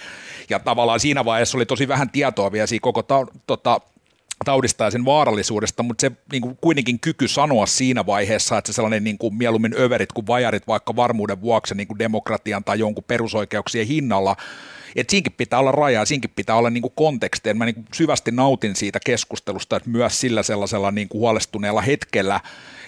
[0.50, 3.82] ja tavallaan siinä vaiheessa oli tosi vähän tietoa vielä siinä koko ta, tota,
[4.46, 8.76] taudista ja sen vaarallisuudesta, mutta se niin kuin, kuitenkin kyky sanoa siinä vaiheessa, että se
[8.76, 13.04] sellainen niin kuin, mieluummin överit kuin vajarit vaikka varmuuden vuoksi niin kuin demokratian tai jonkun
[13.04, 14.36] perusoikeuksien hinnalla,
[14.96, 17.54] että siinkin pitää olla rajaa, siinkin pitää olla niin konteksti.
[17.54, 22.40] Mä niin syvästi nautin siitä keskustelusta, että myös sillä sellaisella niin kuin huolestuneella hetkellä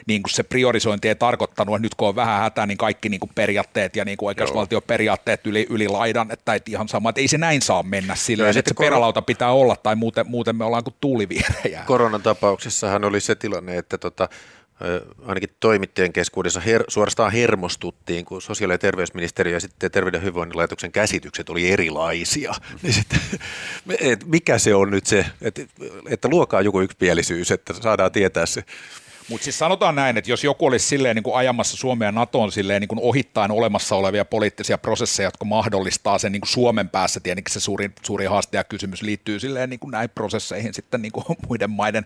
[0.08, 3.20] niin kuin se priorisointi ei tarkoittanut, että nyt kun on vähän hätää, niin kaikki niin
[3.20, 7.28] kuin periaatteet ja niin kuin oikeusvaltioperiaatteet yli, yli laidan, että et ihan sama, että ei
[7.28, 10.84] se näin saa mennä sillä että se perälauta pitää olla tai muuten, muuten me ollaan
[10.84, 11.84] kuin tuuliviirejä.
[11.86, 14.30] Koronan tapauksessahan oli se tilanne, että tota,
[15.26, 20.58] ainakin toimittajien keskuudessa her, suorastaan hermostuttiin, kun sosiaali- ja terveysministeriö ja sitten Terveyden ja hyvinvoinnin
[20.58, 22.54] laitoksen käsitykset oli erilaisia.
[22.82, 23.20] Niin sitten,
[24.00, 25.62] et mikä se on nyt se, että,
[26.10, 28.64] että luokaa joku yksimielisyys, että saadaan tietää se.
[29.32, 32.82] Mutta siis sanotaan näin, että jos joku olisi silleen niin kuin ajamassa Suomea NATOon silleen
[32.82, 37.54] niin kuin ohittain olemassa olevia poliittisia prosesseja, jotka mahdollistaa sen niin kuin Suomen päässä, tietenkin
[37.54, 41.26] se suuri, suuri haaste ja kysymys liittyy silleen niin kuin näihin prosesseihin sitten niin kuin
[41.48, 42.06] muiden maiden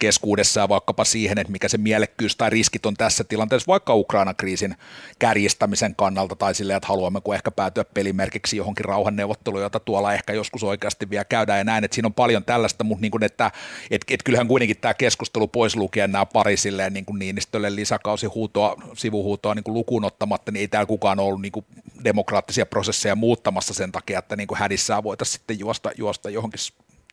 [0.00, 4.76] keskuudessa ja vaikkapa siihen, että mikä se mielekkyys tai riskit on tässä tilanteessa vaikka Ukraina-kriisin
[5.18, 10.64] kärjistämisen kannalta tai silleen, että haluammeko ehkä päätyä pelimerkiksi johonkin rauhanneuvotteluun, jota tuolla ehkä joskus
[10.64, 13.50] oikeasti vielä käydään ja näin, että siinä on paljon tällaista, mutta niin kuin, että
[13.90, 18.76] et, et kyllähän kuitenkin tämä keskustelu pois lukien nämä pari silleen niin kuin Niinistölle lisäkausihuutoa,
[18.96, 21.66] sivuhuutoa niin kuin lukuun ottamatta, niin ei täällä kukaan ollut niin kuin
[22.04, 26.60] demokraattisia prosesseja muuttamassa sen takia, että niin kuin hädissään voitaisiin sitten juosta, juosta johonkin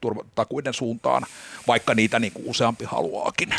[0.02, 1.24] turvatakuiden suuntaan,
[1.68, 3.50] vaikka niitä niin kuin useampi haluaakin.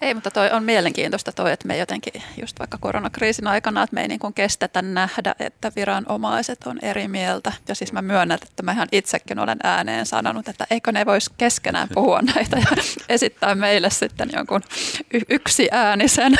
[0.00, 4.02] Ei, mutta toi on mielenkiintoista toi, että me jotenkin just vaikka koronakriisin aikana, että me
[4.02, 7.52] ei niin kuin kestetä nähdä, että viranomaiset on eri mieltä.
[7.68, 11.30] Ja siis mä myönnän, että mä ihan itsekin olen ääneen sanonut, että eikö ne voisi
[11.38, 14.62] keskenään puhua näitä ja esittää meille sitten jonkun
[15.12, 16.34] y- yksi äänisen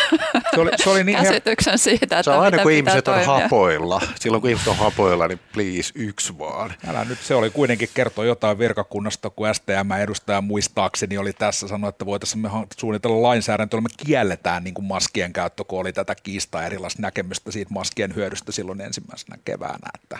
[0.54, 3.30] se oli, se oli niin käsityksen siitä, että Se on aina kun ihmiset toimia.
[3.32, 4.00] on hapoilla.
[4.20, 6.74] Silloin kun ihmiset on hapoilla, niin please yksi vaan.
[6.88, 11.88] Älä nyt, se oli kuitenkin kertoa jotain virkakunnasta, kun kun STM-edustaja muistaakseni oli tässä sanoi,
[11.88, 16.66] että voitaisiin me suunnitella lainsäädäntöä, me kielletään niin kuin maskien käyttö, kun oli tätä kiistaa
[16.66, 19.88] erilaista näkemystä siitä maskien hyödystä silloin ensimmäisenä keväänä.
[19.94, 20.18] Että,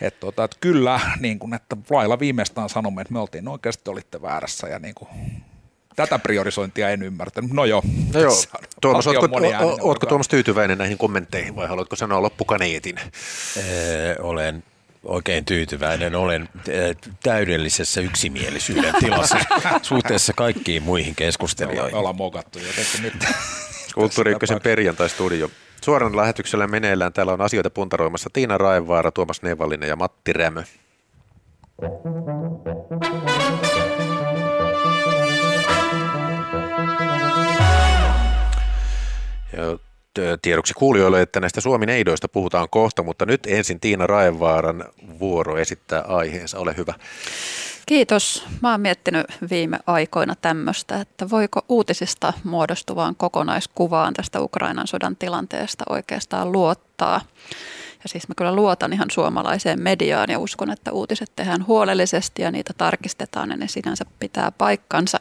[0.00, 4.22] että, tota, että kyllä, niin kuin, että lailla viimeistään sanomme, että me oltiin oikeasti olitte
[4.22, 5.08] väärässä ja niin kuin,
[5.96, 7.50] tätä priorisointia en ymmärtänyt.
[7.50, 7.82] No joo.
[8.14, 8.34] No joo.
[8.80, 9.26] Tuomas, ootko,
[9.80, 12.96] ootko Tuomas tyytyväinen näihin kommentteihin vai haluatko sanoa loppukaneetin?
[13.56, 14.64] Ee, olen
[15.04, 16.14] oikein tyytyväinen.
[16.14, 19.38] Olen eh, täydellisessä yksimielisyyden tilassa
[19.82, 21.96] suhteessa kaikkiin muihin keskustelijoihin.
[21.96, 22.58] Ollaan mokattu
[23.02, 23.14] nyt.
[23.94, 25.50] Kulttuuri Ykkösen perjantai-studio.
[25.84, 30.62] Suoran lähetyksellä meneillään täällä on asioita puntaroimassa Tiina Raevaara, Tuomas Nevallinen ja Matti Rämö.
[39.56, 39.78] Ja
[40.42, 44.84] tiedoksi kuulijoille, että näistä Suomi neidoista puhutaan kohta, mutta nyt ensin Tiina Raevaaran
[45.20, 46.58] vuoro esittää aiheensa.
[46.58, 46.94] Ole hyvä.
[47.86, 48.44] Kiitos.
[48.62, 55.84] Mä oon miettinyt viime aikoina tämmöistä, että voiko uutisista muodostuvaan kokonaiskuvaan tästä Ukrainan sodan tilanteesta
[55.88, 57.20] oikeastaan luottaa.
[58.04, 62.50] Ja siis mä kyllä luotan ihan suomalaiseen mediaan ja uskon, että uutiset tehdään huolellisesti ja
[62.50, 65.20] niitä tarkistetaan ja ne sinänsä pitää paikkansa.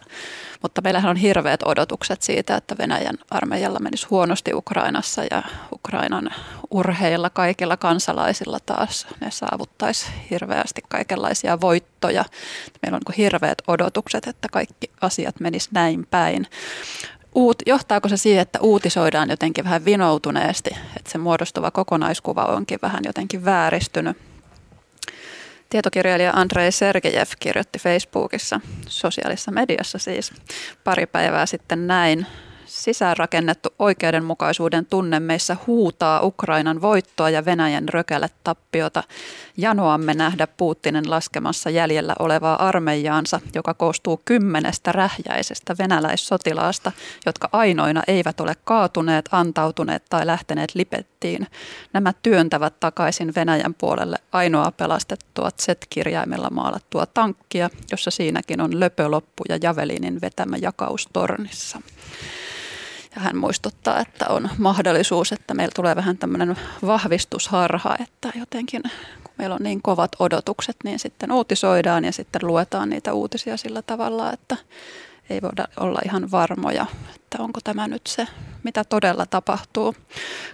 [0.61, 6.29] Mutta meillähän on hirveät odotukset siitä, että Venäjän armeijalla menisi huonosti Ukrainassa ja Ukrainan
[6.71, 12.25] urheilla kaikilla kansalaisilla taas ne saavuttaisi hirveästi kaikenlaisia voittoja.
[12.81, 16.47] Meillä on niin hirveät odotukset, että kaikki asiat menis näin päin
[17.35, 23.01] uut, johtaako se siihen, että uutisoidaan jotenkin vähän vinoutuneesti, että se muodostuva kokonaiskuva onkin vähän
[23.05, 24.17] jotenkin vääristynyt?
[25.69, 30.33] Tietokirjailija Andrei Sergejev kirjoitti Facebookissa, sosiaalisessa mediassa siis,
[30.83, 32.27] pari päivää sitten näin
[32.73, 39.03] sisäänrakennettu oikeudenmukaisuuden tunne meissä huutaa Ukrainan voittoa ja Venäjän rökälle tappiota.
[39.57, 46.91] Janoamme nähdä Putinin laskemassa jäljellä olevaa armeijaansa, joka koostuu kymmenestä rähjäisestä venäläissotilaasta,
[47.25, 51.47] jotka ainoina eivät ole kaatuneet, antautuneet tai lähteneet lipettiin.
[51.93, 59.57] Nämä työntävät takaisin Venäjän puolelle ainoa pelastettua Z-kirjaimella maalattua tankkia, jossa siinäkin on löpöloppu ja
[59.61, 61.81] Javelinin vetämä jakaus tornissa.
[63.15, 68.81] Ja hän muistuttaa, että on mahdollisuus, että meillä tulee vähän tämmöinen vahvistusharha, että jotenkin
[69.23, 73.81] kun meillä on niin kovat odotukset, niin sitten uutisoidaan ja sitten luetaan niitä uutisia sillä
[73.81, 74.57] tavalla, että
[75.29, 78.27] ei voida olla ihan varmoja, että onko tämä nyt se,
[78.63, 79.95] mitä todella tapahtuu.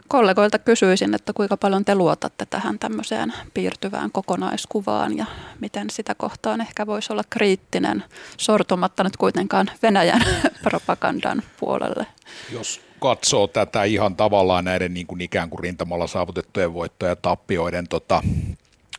[0.08, 5.26] Kollegoilta kysyisin, että kuinka paljon te luotatte tähän tämmöiseen piirtyvään kokonaiskuvaan ja
[5.60, 8.04] miten sitä kohtaan ehkä voisi olla kriittinen,
[8.38, 10.22] sortumatta nyt kuitenkaan Venäjän
[10.63, 12.06] propagandan puolelle.
[12.52, 17.88] Jos katsoo tätä ihan tavallaan näiden niin kuin ikään kuin rintamalla saavutettujen voittojen ja tappioiden
[17.88, 18.24] tota,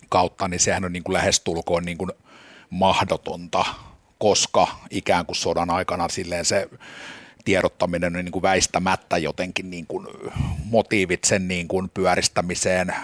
[0.09, 2.11] kautta, niin sehän on niin kuin lähestulkoon niin kuin
[2.71, 3.65] mahdotonta
[4.21, 6.69] koska ikään kuin sodan aikana silleen se
[7.45, 10.07] tiedottaminen niin kuin väistämättä jotenkin niin kuin
[10.65, 12.95] motiivit sen niin kuin pyöristämiseen,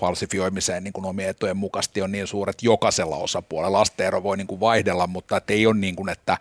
[0.00, 3.80] falsifioimiseen niin kuin omien etujen mukaisesti on niin suuret jokaisella osapuolella.
[3.80, 6.38] Asteero voi niin kuin vaihdella, mutta et ei ole niin kuin, että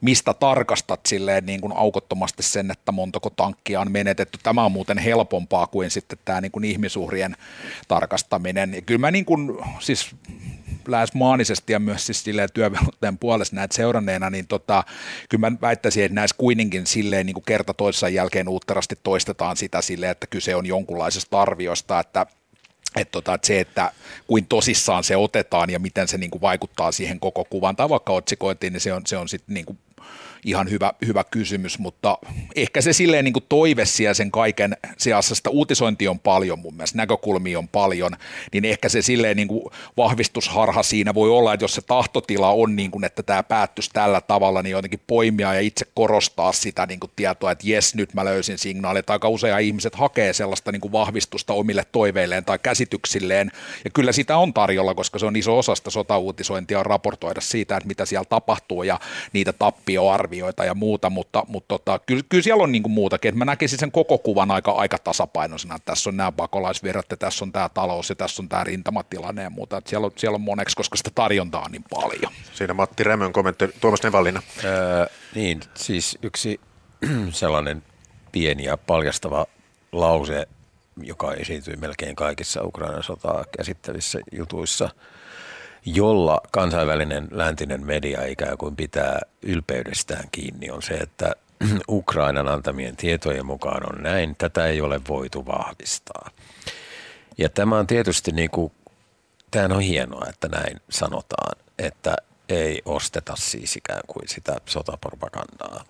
[0.00, 4.38] mistä tarkastat silleen niin kuin aukottomasti sen, että montako tankkia on menetetty.
[4.42, 7.36] Tämä on muuten helpompaa kuin sitten tämä niin kuin ihmisuhrien
[7.88, 8.74] tarkastaminen.
[8.74, 10.14] Ja kyllä mä niin kuin, siis
[10.88, 14.84] lähes maanisesti ja myös siis työvelvoitteen puolesta näitä seuranneena, niin tota,
[15.28, 19.82] kyllä mä väittäisin, että näissä kuitenkin silleen niin kuin kerta toisessa jälkeen uutterasti toistetaan sitä
[19.82, 22.26] silleen, että kyse on jonkunlaisesta arviosta, että
[22.96, 23.92] että, tota, että se, että
[24.26, 28.12] kuin tosissaan se otetaan ja miten se niin kuin vaikuttaa siihen koko kuvaan tai vaikka
[28.12, 29.78] otsikointiin, niin se on, se on sitten niin kuin
[30.44, 32.18] ihan hyvä, hyvä kysymys, mutta
[32.56, 36.74] ehkä se silleen niin kuin toive siellä sen kaiken seassa, sitä uutisointia on paljon mun
[36.74, 38.12] mielestä, näkökulmia on paljon,
[38.52, 39.64] niin ehkä se silleen niin kuin
[39.96, 44.20] vahvistusharha siinä voi olla, että jos se tahtotila on niin kuin, että tämä päättyisi tällä
[44.20, 48.24] tavalla, niin jotenkin poimia ja itse korostaa sitä niin kuin tietoa, että jes, nyt mä
[48.24, 49.10] löysin signaalit.
[49.10, 53.50] Aika usein ihmiset hakee sellaista niin kuin vahvistusta omille toiveilleen tai käsityksilleen,
[53.84, 57.86] ja kyllä sitä on tarjolla, koska se on iso osa sitä sotauutisointia raportoida siitä, että
[57.86, 59.00] mitä siellä tapahtuu ja
[59.32, 60.31] niitä tappioarvioita
[60.66, 63.78] ja muuta, mutta, mutta tota, kyllä, kyllä siellä on niin kuin muutakin, että mä näkisin
[63.78, 67.68] sen koko kuvan aika, aika tasapainoisena, että tässä on nämä pakolaisvirrat ja tässä on tämä
[67.68, 70.96] talous ja tässä on tämä rintamatilanne ja muuta, että siellä on, siellä on moneksi, koska
[70.96, 72.32] sitä tarjontaa on niin paljon.
[72.52, 74.42] Siinä Matti Rämön kommentti, Tuomas Nevallina.
[74.64, 76.60] Öö, niin, siis yksi
[77.30, 77.82] sellainen
[78.32, 79.46] pieni ja paljastava
[79.92, 80.46] lause,
[81.02, 84.90] joka esiintyy melkein kaikissa Ukrainan sotaa käsittävissä jutuissa,
[85.84, 91.32] jolla kansainvälinen läntinen media ikään kuin pitää ylpeydestään kiinni, on se, että
[91.88, 96.30] Ukrainan antamien tietojen mukaan on näin, tätä ei ole voitu vahvistaa.
[97.38, 98.72] Ja tämä on tietysti niin kuin,
[99.50, 102.16] tämä on hienoa, että näin sanotaan, että
[102.48, 105.84] ei osteta siis ikään kuin sitä sotapropagandaa.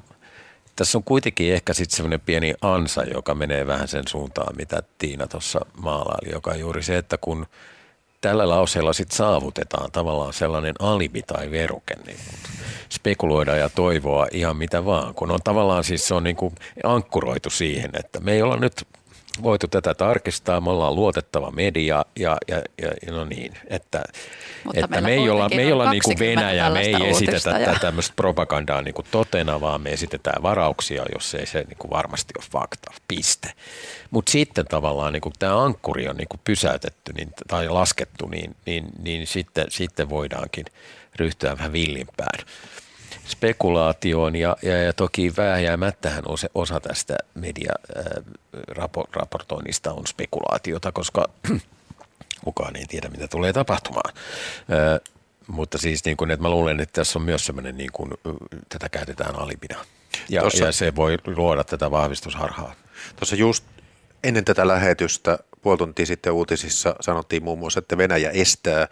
[0.76, 5.26] Tässä on kuitenkin ehkä sitten semmoinen pieni ansa, joka menee vähän sen suuntaan, mitä Tiina
[5.26, 7.46] tuossa maalaili, joka on juuri se, että kun
[8.22, 12.18] tällä lauseella sitten saavutetaan tavallaan sellainen alibi tai veruke, niin
[12.90, 16.54] spekuloida ja toivoa ihan mitä vaan, kun on tavallaan siis se on niin kuin
[16.84, 18.86] ankkuroitu siihen, että me ei olla nyt
[19.42, 24.02] voitu tätä tarkistaa, me ollaan luotettava media ja, ja, ja no niin, että,
[24.74, 27.66] että me ei olla, me ei olla niin kuin Venäjä, me ei esitetä ja...
[27.66, 31.90] tätä tämmöistä propagandaa niin kuin totena, vaan me esitetään varauksia, jos ei se niin kuin
[31.90, 33.52] varmasti ole fakta, piste.
[34.10, 38.56] Mutta sitten tavallaan niin kuin tämä ankkuri on niin kuin pysäytetty niin, tai laskettu, niin,
[38.66, 40.64] niin, niin sitten, sitten voidaankin
[41.16, 42.46] ryhtyä vähän villimpään
[43.26, 51.24] spekulaatioon ja, ja, ja toki vääjäämättähän osa, osa tästä mediaraportoinnista on spekulaatiota, koska
[52.44, 54.14] kukaan ei tiedä, mitä tulee tapahtumaan.
[54.70, 55.00] Ö,
[55.46, 58.10] mutta siis niin kuin, että mä luulen, että tässä on myös sellainen, niin kuin,
[58.68, 59.84] tätä käytetään alipina.
[60.28, 62.74] Ja, Tossa, ja se voi luoda tätä vahvistusharhaa.
[63.16, 63.64] Tuossa just
[64.24, 68.88] ennen tätä lähetystä puoli tuntia sitten uutisissa sanottiin muun muassa, että Venäjä estää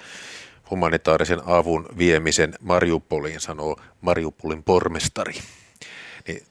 [0.70, 5.34] humanitaarisen avun viemisen Mariupoliin, sanoo Mariupolin pormestari.
[6.28, 6.42] Niin,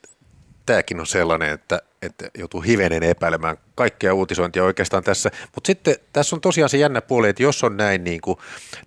[0.65, 5.31] tämäkin on sellainen, että, että joutuu hivenen epäilemään kaikkea uutisointia oikeastaan tässä.
[5.55, 8.37] Mutta sitten tässä on tosiaan se jännä puoli, että jos on näin niin kuin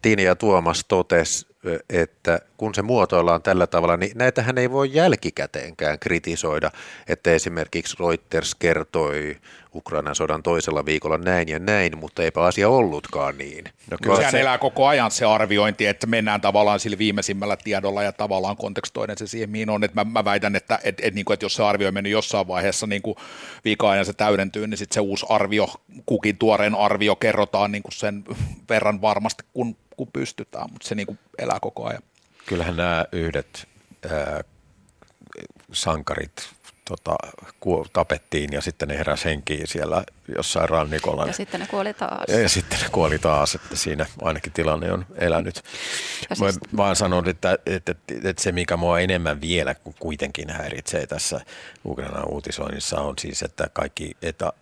[0.03, 1.52] Tiini ja Tuomas totesi,
[1.91, 6.71] että kun se muotoillaan tällä tavalla, niin näitähän ei voi jälkikäteenkään kritisoida,
[7.09, 9.37] että esimerkiksi Reuters kertoi
[9.75, 13.65] Ukrainan sodan toisella viikolla näin ja näin, mutta eipä asia ollutkaan niin.
[13.91, 14.41] No kyllä sehän se...
[14.41, 19.27] elää koko ajan se arviointi, että mennään tavallaan sillä viimeisimmällä tiedolla ja tavallaan kontekstoiden se
[19.27, 19.85] siihen, mihin on.
[19.85, 22.13] Että mä, mä väitän, että et, et, niin kuin, että jos se arvio on mennyt
[22.13, 23.17] jossain vaiheessa niin kuin
[23.65, 25.69] viikon se täydentyy, niin sitten se uusi arvio,
[26.07, 28.25] kukin tuoreen arvio kerrotaan niin kuin sen
[28.69, 32.03] verran varmasti, kun, kun pystytään, mutta se niin kuin elää koko ajan.
[32.47, 33.69] Kyllähän nämä yhdet
[34.07, 34.45] äh,
[35.73, 36.49] sankarit
[36.85, 37.17] tota,
[37.93, 40.05] tapettiin ja sitten ne heräsi henkiin siellä
[40.37, 41.27] jossain rannikolla.
[41.27, 42.25] Ja sitten ne kuoli taas.
[42.29, 45.63] Ja, ja sitten ne kuoli taas, että siinä ainakin tilanne on elänyt.
[46.31, 46.55] Ja siis...
[46.55, 51.41] Mä vaan sanon, että, että, että, että se mikä mua enemmän vielä kuitenkin häiritsee tässä
[51.85, 54.53] Ukrainan uutisoinnissa on siis, että kaikki, että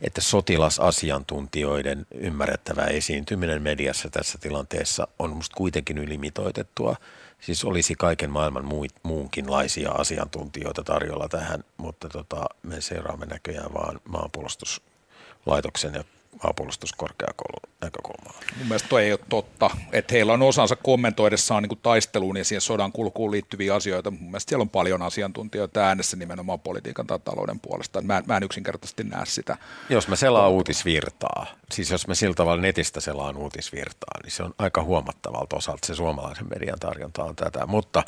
[0.00, 6.96] että sotilasasiantuntijoiden ymmärrettävä esiintyminen mediassa tässä tilanteessa on musta kuitenkin ylimitoitettua–
[7.40, 8.64] Siis olisi kaiken maailman
[9.02, 16.04] muunkinlaisia asiantuntijoita tarjolla tähän, mutta tota, me seuraamme näköjään vaan maanpuolustuslaitoksen ja
[16.42, 18.40] maanpuolustuskorkeakoulun näkökulmaa.
[18.58, 22.60] Mun mielestä toi ei ole totta, että heillä on osansa kommentoidessaan niin taisteluun ja siihen
[22.60, 24.10] sodan kulkuun liittyviä asioita.
[24.10, 28.00] Mun mielestä siellä on paljon asiantuntijoita äänessä nimenomaan politiikan tai talouden puolesta.
[28.02, 29.56] Mä, mä en yksinkertaisesti näe sitä.
[29.88, 34.54] Jos mä selaan uutisvirtaa, siis jos mä sillä tavalla netistä selaan uutisvirtaa, niin se on
[34.58, 37.66] aika huomattavalta osalta se suomalaisen median tarjonta on tätä.
[37.66, 38.02] Mutta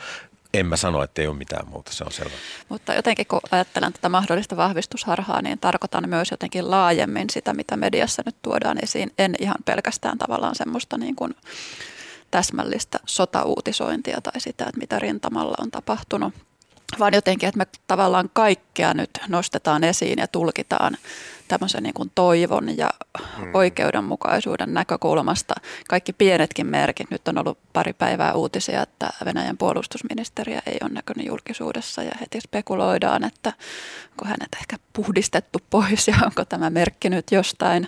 [0.54, 2.34] en mä sano, että ei ole mitään muuta, se on selvä.
[2.68, 8.22] Mutta jotenkin kun ajattelen tätä mahdollista vahvistusharhaa, niin tarkoitan myös jotenkin laajemmin sitä, mitä mediassa
[8.26, 9.12] nyt tuodaan esiin.
[9.18, 11.34] En ihan pelkästään tavallaan semmoista niin kuin
[12.30, 16.34] täsmällistä sotauutisointia tai sitä, että mitä rintamalla on tapahtunut,
[16.98, 18.30] vaan jotenkin, että me tavallaan
[18.72, 20.96] yhtäkkiä nyt nostetaan esiin ja tulkitaan
[21.52, 22.90] tämmöisen niin kuin toivon ja
[23.38, 23.54] mm.
[23.54, 25.54] oikeudenmukaisuuden näkökulmasta.
[25.88, 27.10] Kaikki pienetkin merkit.
[27.10, 32.40] Nyt on ollut pari päivää uutisia, että Venäjän puolustusministeriä ei ole näkynyt julkisuudessa ja heti
[32.40, 33.52] spekuloidaan, että
[34.10, 37.86] onko hänet ehkä puhdistettu pois ja onko tämä merkki nyt jostain,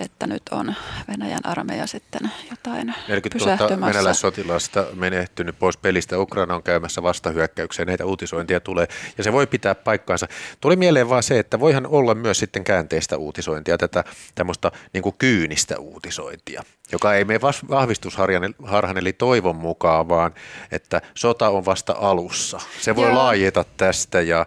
[0.00, 0.74] että nyt on
[1.08, 6.18] Venäjän armeija sitten jotain 40 000 venäläissotilasta menehtynyt pois pelistä.
[6.18, 10.28] Ukraina on käymässä vastahyökkäykseen, näitä uutisointia tulee ja se voi pitää paikkaansa.
[10.60, 12.64] Tuli mieleen vaan se, että voihan olla myös sitten
[13.00, 20.08] käänteistä uutisointia, tätä tämmöistä niin kuin kyynistä uutisointia, joka ei mene vahvistusharhan eli toivon mukaan,
[20.08, 20.34] vaan
[20.72, 22.60] että sota on vasta alussa.
[22.80, 23.14] Se voi Joo.
[23.14, 24.46] laajeta tästä ja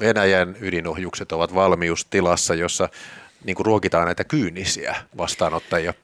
[0.00, 2.88] Venäjän ydinohjukset ovat valmiustilassa, jossa
[3.44, 5.94] niin kuin ruokitaan näitä kyynisiä vastaanottajia.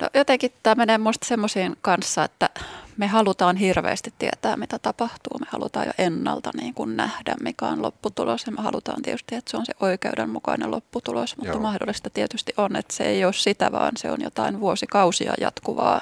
[0.00, 2.50] No jotenkin tämä menee minusta semmoisiin kanssa, että
[2.96, 5.38] me halutaan hirveästi tietää, mitä tapahtuu.
[5.38, 8.46] Me halutaan jo ennalta niin kuin nähdä, mikä on lopputulos.
[8.46, 11.60] Ja me halutaan tietysti, että se on se oikeudenmukainen lopputulos, mutta Joo.
[11.60, 16.00] mahdollista tietysti on, että se ei ole sitä, vaan se on jotain vuosikausia jatkuvaa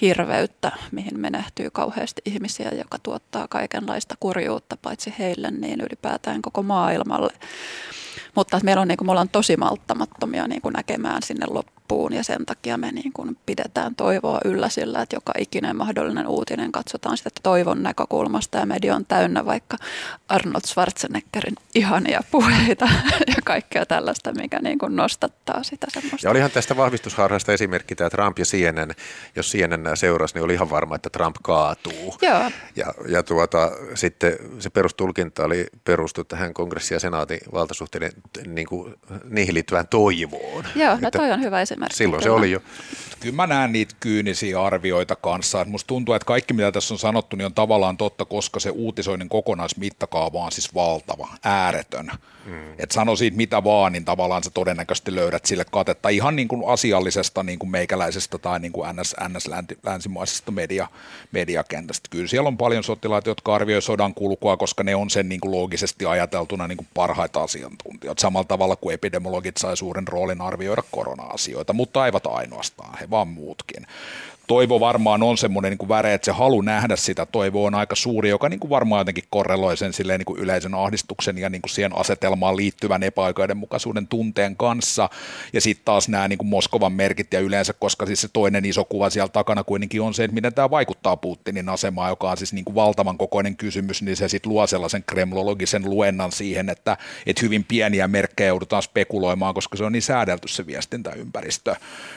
[0.00, 7.32] hirveyttä, mihin menehtyy kauheasti ihmisiä, joka tuottaa kaikenlaista kurjuutta, paitsi heille, niin ylipäätään koko maailmalle.
[8.34, 11.79] Mutta meillä on, niin kuin, me ollaan tosi malttamattomia niin kuin näkemään sinne loppuun
[12.12, 16.72] ja sen takia me niin kuin pidetään toivoa yllä sillä, että joka ikinen mahdollinen uutinen
[16.72, 19.76] katsotaan sitä toivon näkökulmasta ja media on täynnä vaikka
[20.28, 22.88] Arnold Schwarzeneggerin ihania puheita
[23.36, 26.26] ja kaikkea tällaista, mikä niin kuin nostattaa sitä semmoista.
[26.26, 28.90] Ja olihan tästä vahvistusharhasta esimerkki tämä Trump ja CNN,
[29.36, 32.16] jos CNN seurasi, niin oli ihan varma, että Trump kaatuu.
[32.22, 32.50] Joo.
[32.76, 38.12] Ja, ja tuota, sitten se perustulkinta oli perustu tähän kongressi- ja senaatin valtasuhteiden
[38.46, 40.64] niin kuin, niihin liittyvään toivoon.
[40.74, 41.96] Joo, no toi on hyvä esimerkki.
[41.96, 42.34] Silloin kyllä.
[42.34, 42.60] se oli jo.
[43.20, 45.64] Kyllä mä näen niitä kyynisiä arvioita kanssa.
[45.64, 49.28] Musta tuntuu, että kaikki mitä tässä on sanottu, niin on tavallaan totta, koska se uutisoinnin
[49.28, 52.10] kokonaismittakaava on siis valtava, ääretön.
[52.44, 52.72] Mm.
[52.78, 56.62] Että sano siitä mitä vaan, niin tavallaan sä todennäköisesti löydät sille katetta ihan niin kuin
[56.66, 59.48] asiallisesta niin kuin meikäläisestä tai niin kuin NS, NS
[59.84, 60.88] länsimaisesta media,
[61.32, 62.08] mediakentästä.
[62.10, 65.52] Kyllä siellä on paljon sotilaita, jotka arvioivat sodan kulkua, koska ne on sen niin kuin
[65.52, 68.20] loogisesti ajateltuna niin kuin parhaita asiantuntijoita.
[68.22, 73.86] Samalla tavalla kuin epidemiologit sai suuren roolin arvioida korona-asioita, mutta eivät ainoastaan, he vaan muutkin
[74.50, 78.28] toivo varmaan on semmoinen niin väre, että se halu nähdä sitä toivoa on aika suuri,
[78.28, 81.70] joka niin kuin varmaan jotenkin korreloi sen silleen niin kuin yleisen ahdistuksen ja niin kuin
[81.70, 85.08] siihen asetelmaan liittyvän epäoikeudenmukaisuuden tunteen kanssa.
[85.52, 88.84] Ja sitten taas nämä niin kuin Moskovan merkit ja yleensä, koska siis se toinen iso
[88.84, 92.52] kuva siellä takana kuitenkin on se, että miten tämä vaikuttaa Putinin asemaan, joka on siis
[92.52, 96.96] niin kuin valtavan kokoinen kysymys, niin se sitten luo sellaisen kremlologisen luennan siihen, että,
[97.26, 101.76] että hyvin pieniä merkkejä joudutaan spekuloimaan, koska se on niin säädelty se viestintäympäristö.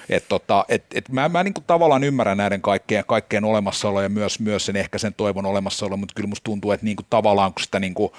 [0.09, 4.01] Että tota, et, et mä, mä niin kuin tavallaan ymmärrän, ymmärrän näiden kaikkeen, kaikkeen olemassaolo
[4.01, 7.05] ja myös, myös sen ehkä sen toivon olemassaolo, mutta kyllä musta tuntuu, että niin kuin
[7.09, 8.11] tavallaan kun sitä niin kuin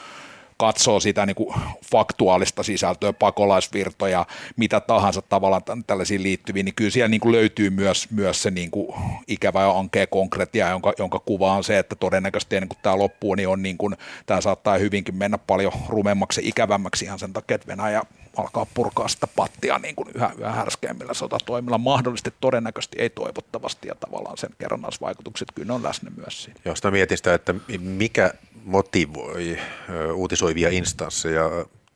[0.56, 1.54] katsoo sitä niin kuin
[1.90, 4.26] faktuaalista sisältöä, pakolaisvirtoja,
[4.56, 8.70] mitä tahansa tavallaan tällaisiin liittyviin, niin kyllä siellä niin kuin löytyy myös, myös se niin
[8.70, 8.94] kuin
[9.28, 13.34] ikävä ja ankea konkreettia, jonka, jonka kuva on se, että todennäköisesti ennen kuin tämä loppuu,
[13.34, 13.96] niin on niin kuin,
[14.26, 18.02] tämä saattaa hyvinkin mennä paljon rumemmaksi ja ikävämmäksi ihan sen takia, että Venäjä
[18.36, 21.78] alkaa purkaa sitä pattia niin kuin yhä, yhä härskeimmillä sotatoimilla.
[21.78, 26.60] Mahdollisesti todennäköisesti ei toivottavasti ja tavallaan sen kerrannaisvaikutukset kyllä on läsnä myös siinä.
[26.64, 29.58] Jos mietin sitä, että mikä motivoi
[30.14, 31.42] uutisoivia instansseja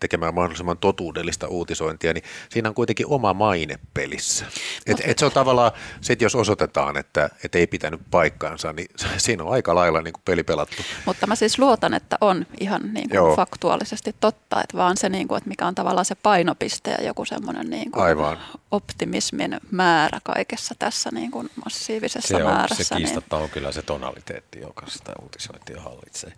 [0.01, 4.47] tekemään mahdollisimman totuudellista uutisointia, niin siinä on kuitenkin oma maine pelissä.
[4.87, 9.45] Et, et se on tavallaan, sit jos osoitetaan, että et ei pitänyt paikkaansa, niin siinä
[9.45, 10.83] on aika lailla niin kuin peli pelattu.
[11.07, 15.29] Mutta mä siis luotan, että on ihan niin kuin faktuaalisesti totta, että vaan se, niin
[15.29, 18.39] kuin, että mikä on tavallaan se painopiste ja joku semmoinen niin kuin Aivan.
[18.71, 22.85] Optimismin määrä kaikessa tässä niin kuin massiivisessa se on, määrässä.
[22.85, 23.45] Se kiistatta niin...
[23.45, 26.33] on kyllä se tonaliteetti, joka sitä uutisointia hallitsee.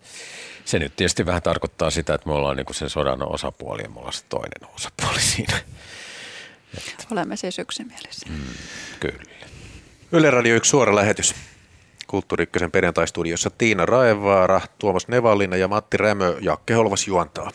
[0.65, 3.89] Se nyt tietysti vähän tarkoittaa sitä, että me ollaan niin kuin sen sodan osapuoli ja
[3.89, 5.57] me ollaan se toinen osapuoli siinä.
[6.77, 7.03] Että.
[7.11, 8.31] Olemme siis yksimielisiä.
[8.31, 8.43] Mm,
[8.99, 9.23] kyllä.
[10.11, 11.35] Yle Radio 1 suora lähetys.
[12.07, 16.37] Kulttuuri Ykkösen perjantaistudiossa Tiina Raevaara, Tuomas Nevallina ja Matti Rämö.
[16.41, 17.51] Jakke Holvas juontaa.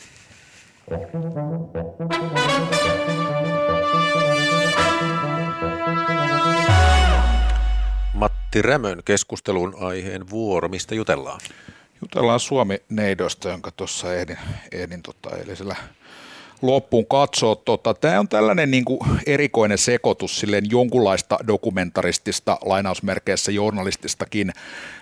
[8.47, 10.69] Matti Rämön keskustelun aiheen vuoro.
[10.69, 11.41] Mistä jutellaan?
[12.03, 14.39] Jutellaan Suomi-neidosta, jonka tuossa ehdin,
[14.73, 15.77] ehdin tota, eilisellä
[16.63, 17.57] loppuun katsoa.
[17.57, 24.53] Tota, Tämä on tällainen niin kuin erikoinen sekoitus silleen jonkunlaista dokumentaristista, lainausmerkeissä journalististakin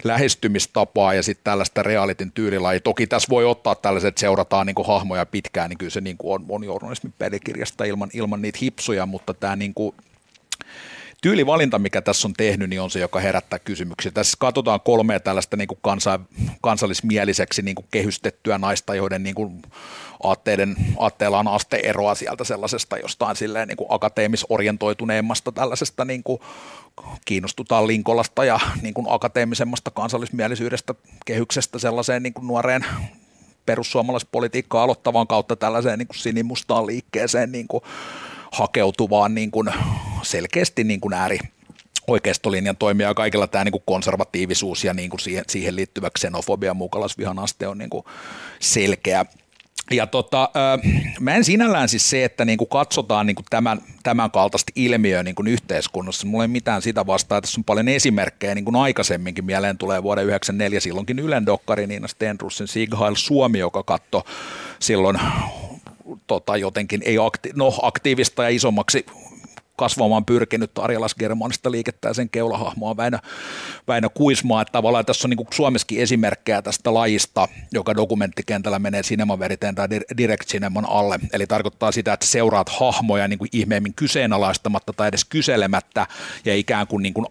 [0.04, 2.80] lähestymistapaa ja sitten tällaista realitin tyylilajia.
[2.80, 6.16] Toki tässä voi ottaa tällaiset, että seurataan niin kuin hahmoja pitkään, niin kyllä se niin
[6.16, 9.94] kuin on, on journalismin pelikirjasta ilman, ilman niitä hipsuja, mutta tämä niin kuin
[11.24, 14.12] tyylivalinta, mikä tässä on tehnyt, niin on se, joka herättää kysymyksiä.
[14.12, 16.20] Tässä katsotaan kolmea tällaista niin kuin kansa,
[16.62, 19.62] kansallismieliseksi niin kuin kehystettyä naista, joiden niin kuin
[20.22, 26.40] aatteiden, aatteella on asteeroa sieltä sellaisesta jostain silleen niin kuin akateemisorientoituneemmasta tällaisesta niin kuin
[27.24, 30.94] kiinnostutaan Linkolasta ja niin kuin akateemisemmasta kansallismielisyydestä
[31.26, 32.86] kehyksestä sellaiseen niin kuin nuoreen
[33.66, 37.84] perussuomalaispolitiikkaa aloittavaan kautta tällaiseen niin kuin sinimustaan liikkeeseen niin kuin
[38.52, 39.68] hakeutuvaan niin kuin
[40.24, 41.38] selkeästi niin kuin ääri
[42.06, 46.74] oikeistolinjan toimia ja kaikilla tämä niin kuin konservatiivisuus ja niin kuin siihen, siihen liittyvä xenofobia
[46.74, 48.04] muukalaisvihan aste on niin kuin
[48.60, 49.26] selkeä.
[49.90, 50.50] Ja tota,
[51.20, 56.26] mä en sinällään siis se, että niinku katsotaan niinku tämän, tämän kaltaista ilmiöä niinku yhteiskunnassa,
[56.26, 60.22] mulla ei mitään sitä vastaa, tässä on paljon esimerkkejä, niin kuin aikaisemminkin mieleen tulee vuoden
[60.22, 64.22] 1994 silloinkin Ylen dokkari Niina Stenrussin Sighail Suomi, joka katsoi
[64.78, 65.18] silloin
[66.26, 69.06] tota, jotenkin ei akti- no, aktiivista ja isommaksi
[69.76, 73.18] kasvamaan pyrkinyt Arjalas Germanista liikettä ja sen keulahahmoa Väinö,
[73.88, 74.62] Väinö Kuismaa.
[74.62, 80.48] Että tavallaan tässä on niin Suomessakin esimerkkejä tästä lajista, joka dokumenttikentällä menee Cinemaveriteen tai Direct
[80.48, 81.18] Cineman alle.
[81.32, 86.06] Eli tarkoittaa sitä, että seuraat hahmoja niin kuin ihmeemmin kyseenalaistamatta tai edes kyselemättä
[86.44, 87.26] ja ikään kuin, niin kuin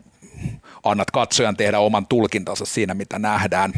[0.84, 3.74] annat katsojan tehdä oman tulkintansa siinä, mitä nähdään.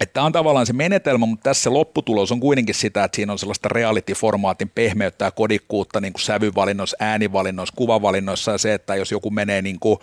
[0.00, 3.68] Että on tavallaan se menetelmä, mutta tässä lopputulos on kuitenkin sitä, että siinä on sellaista
[3.68, 9.62] reality-formaatin pehmeyttä ja kodikkuutta niin kuin sävyvalinnoissa, äänivalinnoissa, kuvavalinnoissa ja se, että jos joku menee
[9.62, 9.98] niin kuin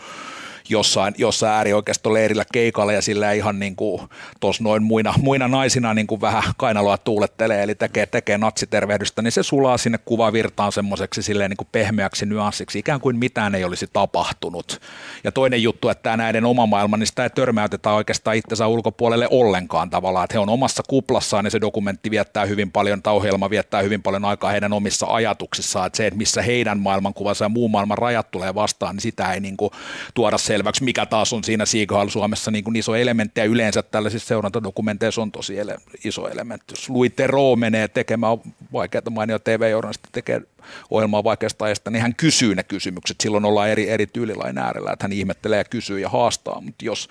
[0.69, 4.01] jossain, jossain äärioikeistoleirillä keikalla ja sillä ihan niin kuin
[4.39, 9.31] tuossa noin muina, muina naisina niin kuin vähän kainaloa tuulettelee, eli tekee, tekee natsitervehdystä, niin
[9.31, 13.87] se sulaa sinne kuvavirtaan semmoiseksi silleen niin kuin pehmeäksi nyanssiksi, ikään kuin mitään ei olisi
[13.93, 14.81] tapahtunut.
[15.23, 19.27] Ja toinen juttu, että tämä näiden oma maailma, niin sitä ei törmäytetä oikeastaan itsensä ulkopuolelle
[19.31, 23.49] ollenkaan tavallaan, että he on omassa kuplassaan ja se dokumentti viettää hyvin paljon, tai ohjelma
[23.49, 27.69] viettää hyvin paljon aikaa heidän omissa ajatuksissaan, että se, että missä heidän maailmankuvansa ja muu
[27.69, 29.71] maailman rajat tulee vastaan, niin sitä ei niin kuin
[30.13, 33.83] tuoda se selväksi, mikä taas on siinä Seagull Suomessa niin kuin iso elementti, ja yleensä
[33.83, 36.65] tällaisissa seurantadokumenteissa on tosi ele- iso elementti.
[36.73, 38.37] Jos Louis Theroux menee tekemään
[38.73, 40.41] vaikeaa mainio TV-journalista tekee
[40.89, 43.17] ohjelmaa vaikeasta ajasta, niin hän kysyy ne kysymykset.
[43.21, 47.09] Silloin ollaan eri, eri tyylilain äärellä, että hän ihmettelee ja kysyy ja haastaa, mutta jos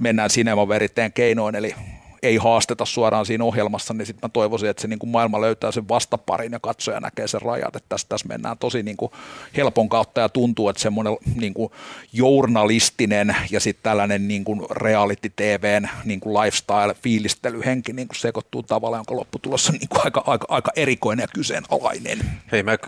[0.00, 1.74] mennään sinemaveriteen keinoin, eli
[2.22, 5.72] ei haasteta suoraan siinä ohjelmassa, niin sitten mä toivoisin, että se niin kuin maailma löytää
[5.72, 9.12] sen vastaparin ja katsoja näkee sen rajat, että tässä, tässä mennään tosi niin kuin
[9.56, 11.72] helpon kautta ja tuntuu, että semmoinen niin kuin
[12.12, 18.98] journalistinen ja sitten tällainen niin kuin reality TVn niin kuin lifestyle-fiilistelyhenki niin kuin sekoittuu tavallaan,
[18.98, 22.18] jonka lopputulos on niin kuin aika, aika, aika erikoinen ja kyseenalainen.
[22.52, 22.78] Hei, mä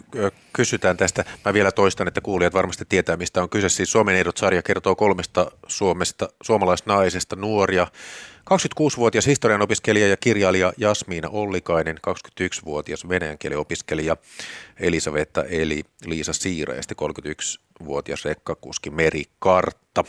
[0.53, 1.25] kysytään tästä.
[1.45, 3.69] Mä vielä toistan, että kuulijat varmasti tietää, mistä on kyse.
[3.69, 7.87] Siis Suomen edut-sarja kertoo kolmesta Suomesta, suomalaisnaisesta nuoria,
[8.49, 14.17] 26-vuotias historian opiskelija ja kirjailija Jasmiina Ollikainen, 21-vuotias venäjän kielen opiskelija
[14.81, 20.05] Elisavetta eli Liisa Siira ja 31-vuotias rekkakuski Meri Kartta.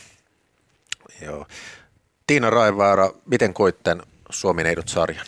[1.20, 1.46] Joo.
[2.26, 5.26] Tiina Raivaara, miten koit tämän Suomen eidot-sarjan?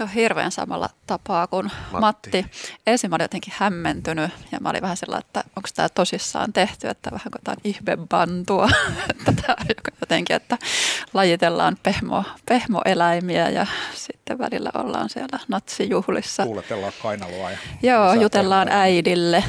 [0.00, 2.00] No hirveän samalla tapaa kuin Matti.
[2.00, 2.46] Matti.
[2.86, 6.88] Ensin mä olin jotenkin hämmentynyt ja mä olin vähän sellainen, että onko tämä tosissaan tehty,
[6.88, 8.68] että vähän kuin ihmebantua,
[9.28, 9.56] että
[10.00, 10.58] jotenkin, että
[11.14, 16.44] lajitellaan pehmo, pehmoeläimiä ja sitten välillä ollaan siellä natsijuhlissa.
[16.44, 17.50] Kuuletellaan kainaloa.
[17.50, 19.44] Ja Joo, jutellaan äidille.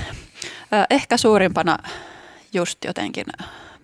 [0.89, 1.77] Ehkä suurimpana
[2.53, 3.25] just jotenkin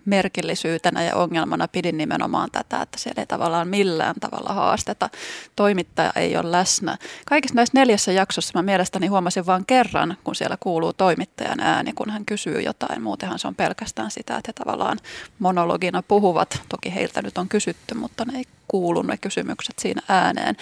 [0.08, 5.10] merkillisyytenä ja ongelmana pidin nimenomaan tätä, että siellä ei tavallaan millään tavalla haasteta.
[5.56, 6.96] Toimittaja ei ole läsnä.
[7.26, 12.10] Kaikissa näissä neljässä jaksossa mä mielestäni huomasin vain kerran, kun siellä kuuluu toimittajan ääni, kun
[12.10, 13.02] hän kysyy jotain.
[13.02, 14.98] Muutenhan se on pelkästään sitä, että he tavallaan
[15.38, 16.62] monologina puhuvat.
[16.68, 20.56] Toki heiltä nyt on kysytty, mutta ne ei kuulu ne kysymykset siinä ääneen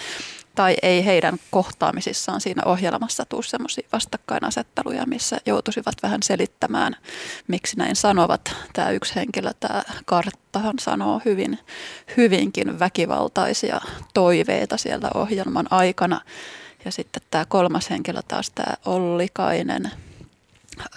[0.57, 6.95] tai ei heidän kohtaamisissaan siinä ohjelmassa tule sellaisia vastakkainasetteluja, missä joutuisivat vähän selittämään,
[7.47, 8.55] miksi näin sanovat.
[8.73, 11.59] Tämä yksi henkilö, tämä Karttahan sanoo hyvin,
[12.17, 13.81] hyvinkin väkivaltaisia
[14.13, 16.21] toiveita siellä ohjelman aikana.
[16.85, 19.91] Ja sitten tämä kolmas henkilö taas, tämä Ollikainen,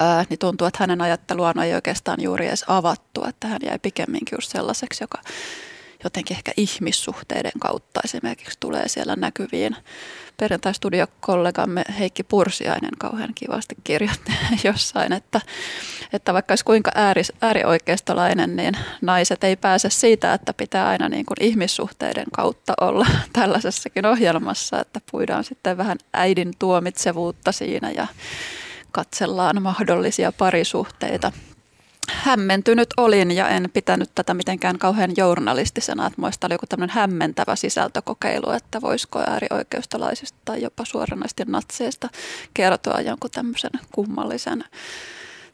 [0.00, 4.36] ää, niin tuntuu, että hänen ajatteluaan ei oikeastaan juuri edes avattu, että hän jäi pikemminkin
[4.36, 5.18] just sellaiseksi, joka
[6.04, 9.76] jotenkin ehkä ihmissuhteiden kautta esimerkiksi tulee siellä näkyviin.
[10.36, 14.32] Perjantai-studiokollegamme Heikki Pursiainen kauhean kivasti kirjoitti
[14.64, 15.40] jossain, että,
[16.12, 21.26] että vaikka olisi kuinka ääri, äärioikeistolainen, niin naiset ei pääse siitä, että pitää aina niin
[21.26, 28.06] kuin ihmissuhteiden kautta olla tällaisessakin ohjelmassa, että puidaan sitten vähän äidin tuomitsevuutta siinä ja
[28.92, 31.32] katsellaan mahdollisia parisuhteita
[32.14, 37.56] hämmentynyt olin ja en pitänyt tätä mitenkään kauhean journalistisena, että muista oli joku tämmöinen hämmentävä
[37.56, 42.08] sisältökokeilu, että voisiko äärioikeistolaisista tai jopa suoranaisesti natseista
[42.54, 44.64] kertoa jonkun tämmöisen kummallisen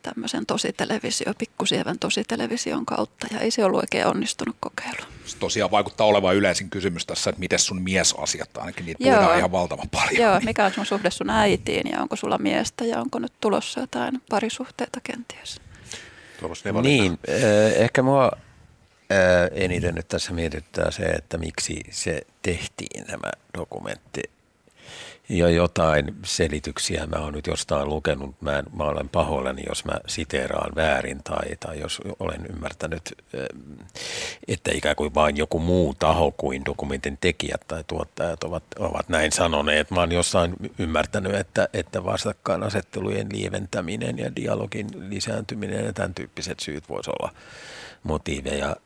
[0.02, 5.06] tämmöisen tositelevisio, pikkusievän tositelevision kautta ja ei se ollut oikein onnistunut kokeilu.
[5.24, 9.14] Se tosiaan vaikuttaa olevan yleisin kysymys tässä, että miten sun miesasiat, ainakin niitä Joo.
[9.16, 10.22] puhutaan ihan valtavan paljon.
[10.22, 13.80] Joo, mikä on sun suhde sun äitiin ja onko sulla miestä ja onko nyt tulossa
[13.80, 15.60] jotain parisuhteita kenties?
[16.82, 18.30] Niin, eh, ehkä mua
[19.10, 24.22] eh, eniten nyt tässä mietittää se, että miksi se tehtiin tämä dokumentti
[25.28, 28.42] ja jotain selityksiä mä oon nyt jostain lukenut.
[28.42, 33.22] Mä, en, mä olen pahoillani, jos mä siteeraan väärin tai, tai jos olen ymmärtänyt,
[34.48, 39.32] että ikään kuin vain joku muu taho kuin dokumentin tekijät tai tuottajat ovat, ovat näin
[39.32, 39.90] sanoneet.
[39.90, 46.88] Mä oon jossain ymmärtänyt, että, että vastakkainasettelujen lieventäminen ja dialogin lisääntyminen ja tämän tyyppiset syyt
[46.88, 47.32] voisi olla
[48.02, 48.76] motiiveja.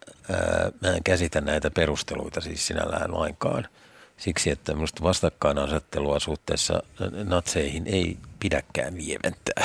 [0.81, 3.69] Mä en käsitä näitä perusteluita siis sinällään lainkaan–
[4.21, 6.83] siksi, että minusta vastakkainasettelua suhteessa
[7.25, 9.65] natseihin ei pidäkään lieventää.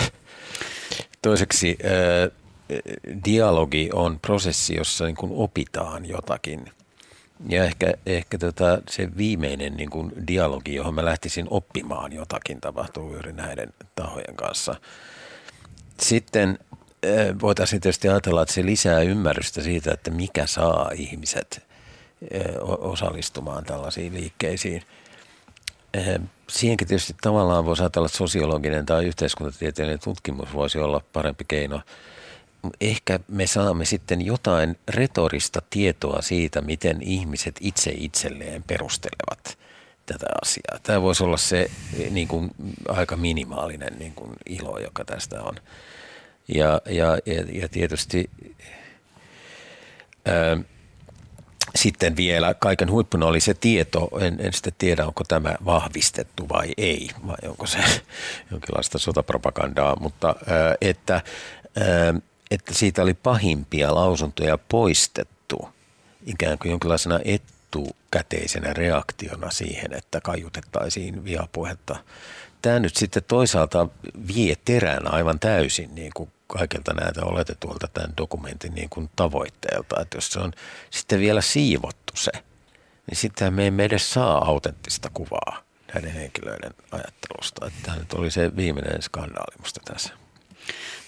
[1.21, 1.77] Toiseksi
[3.25, 6.71] dialogi on prosessi, jossa niin kuin opitaan jotakin.
[7.49, 13.13] Ja ehkä, ehkä tota, se viimeinen niin kuin dialogi, johon mä lähtisin oppimaan jotakin, tapahtuu
[13.13, 14.75] juuri näiden tahojen kanssa.
[15.99, 16.59] Sitten
[17.41, 21.61] voitaisiin tietysti ajatella, että se lisää ymmärrystä siitä, että mikä saa ihmiset–
[22.61, 24.82] osallistumaan tällaisiin liikkeisiin.
[26.49, 31.82] Siihenkin tietysti tavallaan voisi ajatella, että sosiologinen tai yhteiskuntatieteellinen tutkimus voisi olla parempi keino.
[32.82, 39.57] Ehkä me saamme sitten jotain retorista tietoa siitä, miten ihmiset itse itselleen perustelevat
[40.05, 40.80] tätä asiaa.
[40.84, 41.71] Tämä voisi olla se
[42.09, 42.51] niin kuin,
[42.88, 45.55] aika minimaalinen niin kuin, ilo, joka tästä on.
[46.47, 47.17] Ja, ja,
[47.51, 48.30] ja tietysti
[50.26, 50.57] ää,
[51.76, 56.74] sitten vielä kaiken huippuna oli se tieto, en, en sitten tiedä onko tämä vahvistettu vai
[56.78, 57.78] ei, vai onko se
[58.51, 60.36] jonkinlaista sotapropagandaa, mutta
[60.82, 61.22] että,
[62.51, 65.70] että siitä oli pahimpia lausuntoja poistettu
[66.26, 71.95] ikään kuin jonkinlaisena etukäteisenä reaktiona siihen, että kaiutettaisiin vihapuhetta.
[72.61, 73.88] Tämä nyt sitten toisaalta
[74.36, 80.01] vie terän aivan täysin niin kuin kaikilta näitä oletetuilta tämän dokumentin niin kuin tavoitteelta.
[80.01, 80.51] Että jos se on
[80.89, 82.31] sitten vielä siivottu se,
[83.07, 87.67] niin sitten me emme edes saa autenttista kuvaa näiden henkilöiden ajattelusta.
[87.67, 90.09] Että tämä nyt oli se viimeinen skandaali musta tässä.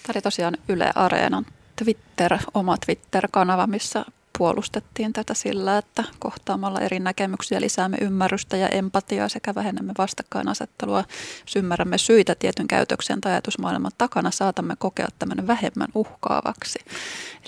[0.02, 1.46] Tämä oli tosiaan Yle Areenan
[1.84, 4.04] Twitter, oma Twitter-kanava, missä
[4.38, 11.04] puolustettiin tätä sillä, että kohtaamalla eri näkemyksiä lisäämme ymmärrystä ja empatiaa sekä vähennämme vastakkainasettelua.
[11.46, 16.78] Jos ymmärrämme syitä tietyn käytöksen tai ajatusmaailman takana, saatamme kokea tämän vähemmän uhkaavaksi.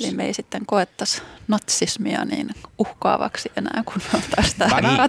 [0.01, 5.09] Eli me ei sitten koettaisi natsismia niin uhkaavaksi enää, kun me on tästä mä näen.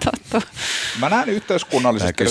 [0.99, 2.23] Mä näen yhteiskunnallisesti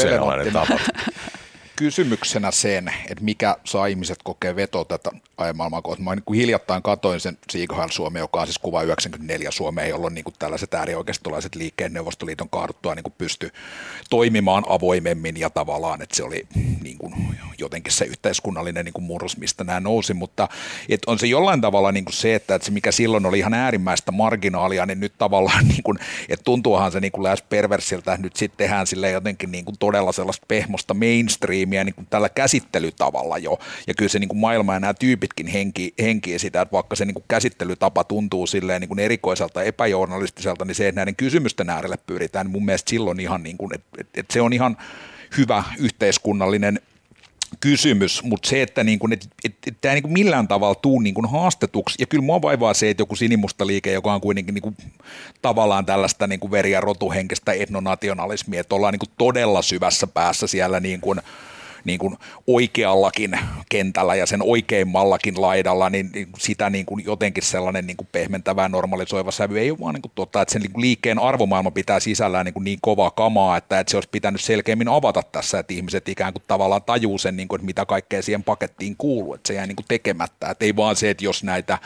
[1.81, 6.05] kysymyksenä sen, että mikä saa ihmiset kokea vetoa tätä ajamaailmaa kohtaan.
[6.05, 10.25] Mä niin hiljattain katoin sen Siegheil Suomea, joka on siis kuva 94 Suomea, jolloin niin
[10.25, 13.51] kuin tällaiset äärioikeistolaiset liikkeen Neuvostoliiton kaaduttua niin pysty
[14.11, 16.47] toimimaan avoimemmin ja tavallaan, että se oli
[16.83, 17.15] niin kuin
[17.59, 20.49] jotenkin se yhteiskunnallinen niin kuin murros, mistä nämä nousi, mutta
[20.89, 23.55] että on se jollain tavalla niin kuin se, että, että se mikä silloin oli ihan
[23.55, 28.37] äärimmäistä marginaalia, niin nyt tavallaan, niin kuin, että tuntuuhan se niin kuin lähes perversiltä, nyt
[28.37, 30.95] sitten tehdään sille jotenkin niin kuin todella sellaista pehmosta
[31.71, 35.47] mainstreamia niin kuin tällä käsittelytavalla jo, ja kyllä se niin kuin maailma ja nämä tyypitkin
[35.47, 40.65] henki, henki sitä, että vaikka se niin kuin käsittelytapa tuntuu silleen niin kuin erikoiselta epäjournalistiselta,
[40.65, 44.03] niin se, että näiden kysymysten äärelle pyritään, niin mun mielestä silloin ihan niin kuin, että,
[44.15, 44.77] että, se on ihan
[45.37, 46.81] hyvä yhteiskunnallinen
[47.61, 51.01] kysymys, mutta se, että niin kuin, et, et, et, tämä niin kuin millään tavalla tuu
[51.01, 54.55] niin kuin haastetuksi, ja kyllä mua vaivaa se, että joku sinimusta liike, joka on kuitenkin
[54.55, 54.77] niin kuin,
[55.43, 60.47] tavallaan tällaista niin kuin veri- ja rotuhenkistä etnonationalismia, että ollaan niin kuin todella syvässä päässä
[60.47, 61.21] siellä niin kuin,
[61.85, 62.17] niin kuin
[62.47, 68.09] oikeallakin kentällä ja sen oikeimmallakin laidalla, niin, niin sitä niin kuin jotenkin sellainen niin kuin
[68.13, 71.71] pehmentävä normalisoiva sävy ei ole vaan niin kuin totta, että sen niin kuin liikkeen arvomaailma
[71.71, 75.59] pitää sisällään niin, kuin niin kovaa kamaa, että, että se olisi pitänyt selkeämmin avata tässä,
[75.59, 79.35] että ihmiset ikään kuin tavallaan tajuu sen, niin kuin, että mitä kaikkea siihen pakettiin kuuluu,
[79.35, 81.79] että se jäi niin kuin tekemättä, että ei vaan se, että jos näitä,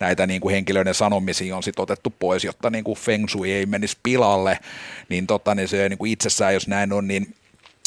[0.00, 3.66] näitä niin kuin henkilöiden sanomisia on sitten otettu pois, jotta niin kuin feng shui ei
[3.66, 4.58] menisi pilalle,
[5.08, 7.34] niin, totta, niin se niin kuin itsessään, jos näin on, niin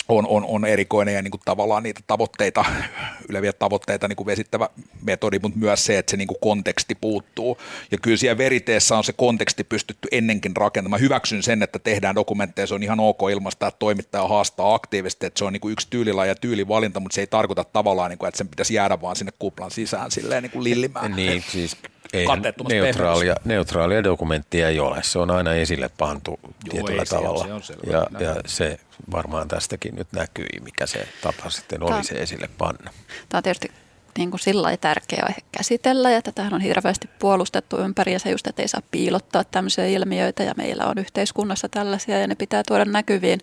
[0.09, 2.65] on, on, on erikoinen ja niin kuin tavallaan niitä tavoitteita,
[3.29, 4.69] yleviä tavoitteita niin kuin vesittävä
[5.01, 7.57] metodi, mutta myös se, että se niin kuin konteksti puuttuu.
[7.91, 11.01] Ja kyllä siellä veriteessä on se konteksti pystytty ennenkin rakentamaan.
[11.01, 15.39] Hyväksyn sen, että tehdään dokumentteja, se on ihan ok ilmaista, että toimittaja haastaa aktiivisesti, että
[15.39, 18.27] se on niin kuin yksi tyylilaji ja tyylivalinta, mutta se ei tarkoita tavallaan, niin kuin,
[18.27, 21.15] että sen pitäisi jäädä vaan sinne kuplan sisään silleen niin kuin lillimään.
[21.15, 21.77] Niin, siis
[22.13, 22.27] ei
[22.69, 25.03] neutraalia, neutraalia dokumenttia ei ole.
[25.03, 27.45] Se on aina esille pantu Joo, tietyllä tavalla.
[27.45, 28.79] Se on, se on ja, ja se
[29.11, 32.91] varmaan tästäkin nyt näkyy, mikä se tapa sitten oli Tämä, se esille panna.
[33.29, 33.71] Tämä on tietysti
[34.17, 38.47] niin kuin sillä tärkeä aihe käsitellä ja tätähän on hirveästi puolustettu ympäri ja se just,
[38.47, 42.85] että ei saa piilottaa tämmöisiä ilmiöitä ja meillä on yhteiskunnassa tällaisia ja ne pitää tuoda
[42.85, 43.39] näkyviin.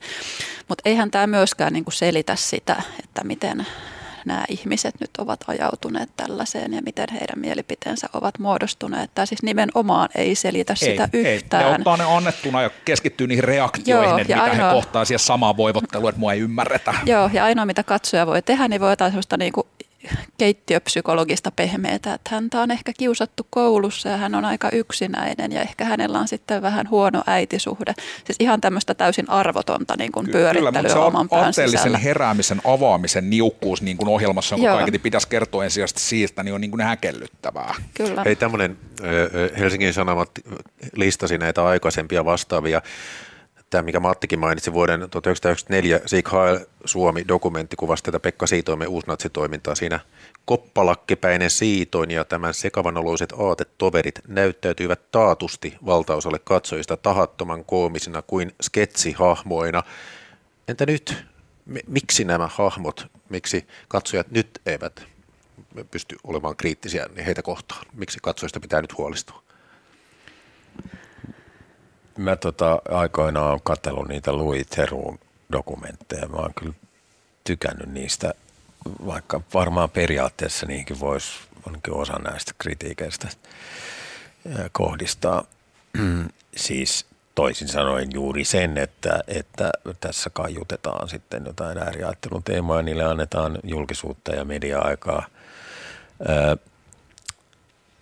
[0.69, 3.67] Mutta eihän tämä myöskään niin kuin selitä sitä, että miten
[4.25, 9.11] nämä ihmiset nyt ovat ajautuneet tällaiseen ja miten heidän mielipiteensä ovat muodostuneet.
[9.14, 11.64] Tämä siis nimenomaan ei selitä ei, sitä yhtään.
[11.64, 11.70] Ei.
[11.70, 15.18] Ne ottaa ne annettuna ja keskittyy niihin reaktioihin, Joo, että mitä ainoa, he kohtaa siihen
[15.18, 16.95] samaan voivotteluun, että mua ei ymmärretä.
[17.07, 19.66] Joo, ja ainoa mitä katsoja voi tehdä, niin voi jotain sellaista niin kuin
[20.39, 25.85] keittiöpsykologista pehmeitä, että häntä on ehkä kiusattu koulussa ja hän on aika yksinäinen ja ehkä
[25.85, 27.95] hänellä on sitten vähän huono äitisuhde.
[28.25, 31.99] Siis ihan tämmöistä täysin arvotonta niin kuin pyörittelyä Kyllä, se oman pään sisällä.
[31.99, 36.71] heräämisen avaamisen niukkuus niin kuin ohjelmassa, jonka kaiketi pitäisi kertoa ensisijaisesti siitä, niin on niin
[36.71, 37.75] kuin häkellyttävää.
[37.95, 38.23] Kyllä.
[38.25, 38.77] Hei tämmöinen
[39.59, 40.31] Helsingin Sanomat
[40.97, 42.83] listasi näitä aikaisempia vastaavia
[43.75, 49.75] tämä, mikä Mattikin mainitsi, vuoden 1994 Sieg Heil Suomi dokumentti kuvasi tätä Pekka Siitoimen uusnatsitoimintaa.
[49.75, 50.01] Siinä
[50.45, 59.83] koppalakkepäinen Siitoin ja tämän sekavanoloiset aatetoverit näyttäytyivät taatusti valtaosalle katsojista tahattoman koomisina kuin sketsihahmoina.
[60.68, 61.25] Entä nyt?
[61.87, 65.03] Miksi nämä hahmot, miksi katsojat nyt eivät
[65.91, 67.87] pysty olemaan kriittisiä niin heitä kohtaan?
[67.93, 69.43] Miksi katsojista pitää nyt huolestua?
[72.19, 75.21] Mä tota, aikoinaan olen katsellut niitä Louis Theroux
[75.53, 76.29] dokumentteja.
[76.29, 76.75] Mä oon kyllä
[77.45, 78.35] tykännyt niistä,
[79.07, 81.33] vaikka varmaan periaatteessa niihinkin voisi
[81.67, 83.29] ainakin osa näistä kritiikeistä
[84.73, 85.45] kohdistaa.
[86.57, 93.05] siis toisin sanoen juuri sen, että, että tässä kaiutetaan sitten jotain ääriajattelun teemaa ja niille
[93.05, 95.27] annetaan julkisuutta ja media-aikaa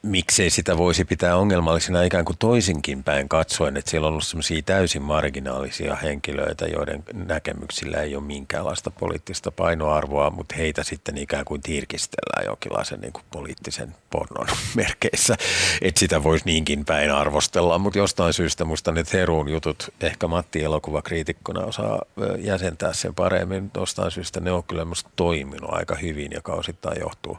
[0.02, 4.62] miksei sitä voisi pitää ongelmallisena ikään kuin toisinkin päin katsoen, että siellä on ollut sellaisia
[4.62, 11.60] täysin marginaalisia henkilöitä, joiden näkemyksillä ei ole minkäänlaista poliittista painoarvoa, mutta heitä sitten ikään kuin
[11.60, 15.36] tirkistellään jonkinlaisen niin kuin poliittisen pornon merkeissä,
[15.82, 20.62] että sitä voisi niinkin päin arvostella, mutta jostain syystä musta ne Teruun jutut, ehkä Matti
[20.62, 22.02] elokuvakriitikkona osaa
[22.38, 27.38] jäsentää sen paremmin, jostain syystä ne on kyllä musta toiminut aika hyvin, joka osittain johtuu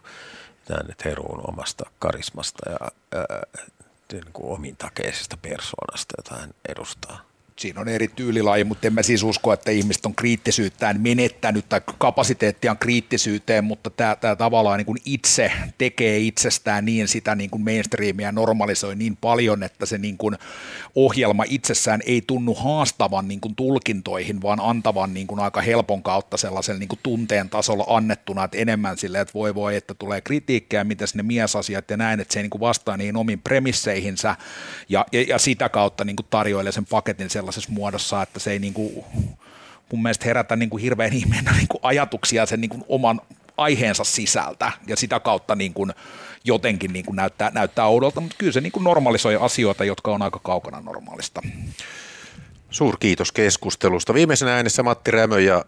[0.66, 2.78] tämän Teruun omasta karismasta ja
[3.16, 3.44] ää,
[4.12, 9.24] niin kuin omintakeisesta persoonasta, jota hän edustaa siinä on eri tyylilaji, mutta en mä siis
[9.24, 14.98] usko, että ihmiset on kriittisyyttään menettänyt tai kapasiteettiaan kriittisyyteen, mutta tämä, tämä tavallaan niin kuin
[15.06, 20.38] itse tekee itsestään niin sitä niin kuin mainstreamia normalisoi niin paljon, että se niin kuin
[20.96, 26.38] ohjelma itsessään ei tunnu haastavan niin kuin tulkintoihin, vaan antavan niin kuin aika helpon kautta
[26.38, 30.84] sellaisen niin kuin tunteen tasolla annettuna, että enemmän sille, että voi voi, että tulee kritiikkiä,
[30.84, 34.36] miten ne miesasiat ja näin, että se ei niin kuin vastaa niihin omiin premisseihinsä
[34.90, 38.60] ja, ja, ja sitä kautta niin kuin tarjoilee sen paketin sellaisessa muodossa, että se ei
[38.60, 39.06] niin kuin,
[39.92, 43.22] mun mielestä herätä niin kuin hirveän ihmeenä niin kuin ajatuksia sen niin kuin oman
[43.58, 45.94] aiheensa sisältä ja sitä kautta niin kuin
[46.44, 50.22] jotenkin niin kuin näyttää, näyttää oudolta, mutta kyllä se niin kuin normalisoi asioita, jotka on
[50.22, 51.42] aika kaukana normaalista.
[52.70, 54.14] Suurkiitos keskustelusta.
[54.14, 55.66] Viimeisenä äänessä Matti Rämö ja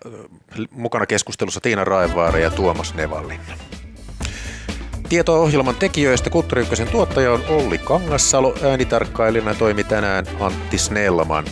[0.71, 3.57] mukana keskustelussa Tiina Raivaara ja Tuomas Nevallinna.
[5.09, 11.45] Tietoa ohjelman tekijöistä Kulttuuri tuottaja on Olli Kangassalo, äänitarkkailijana toimi tänään Antti Snellman.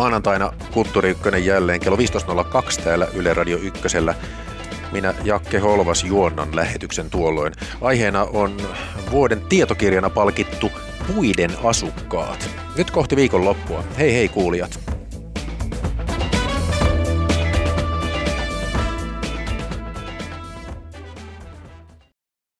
[0.00, 3.80] Maanantaina Kulttuuri jälleen kello 15.02 täällä Yle Radio 1.
[4.92, 7.52] Minä Jakke Holvas juonnan lähetyksen tuolloin.
[7.80, 8.56] Aiheena on
[9.10, 10.70] vuoden tietokirjana palkittu
[11.14, 12.50] Puiden asukkaat.
[12.76, 13.84] Nyt kohti viikonloppua.
[13.98, 14.99] Hei hei kuulijat.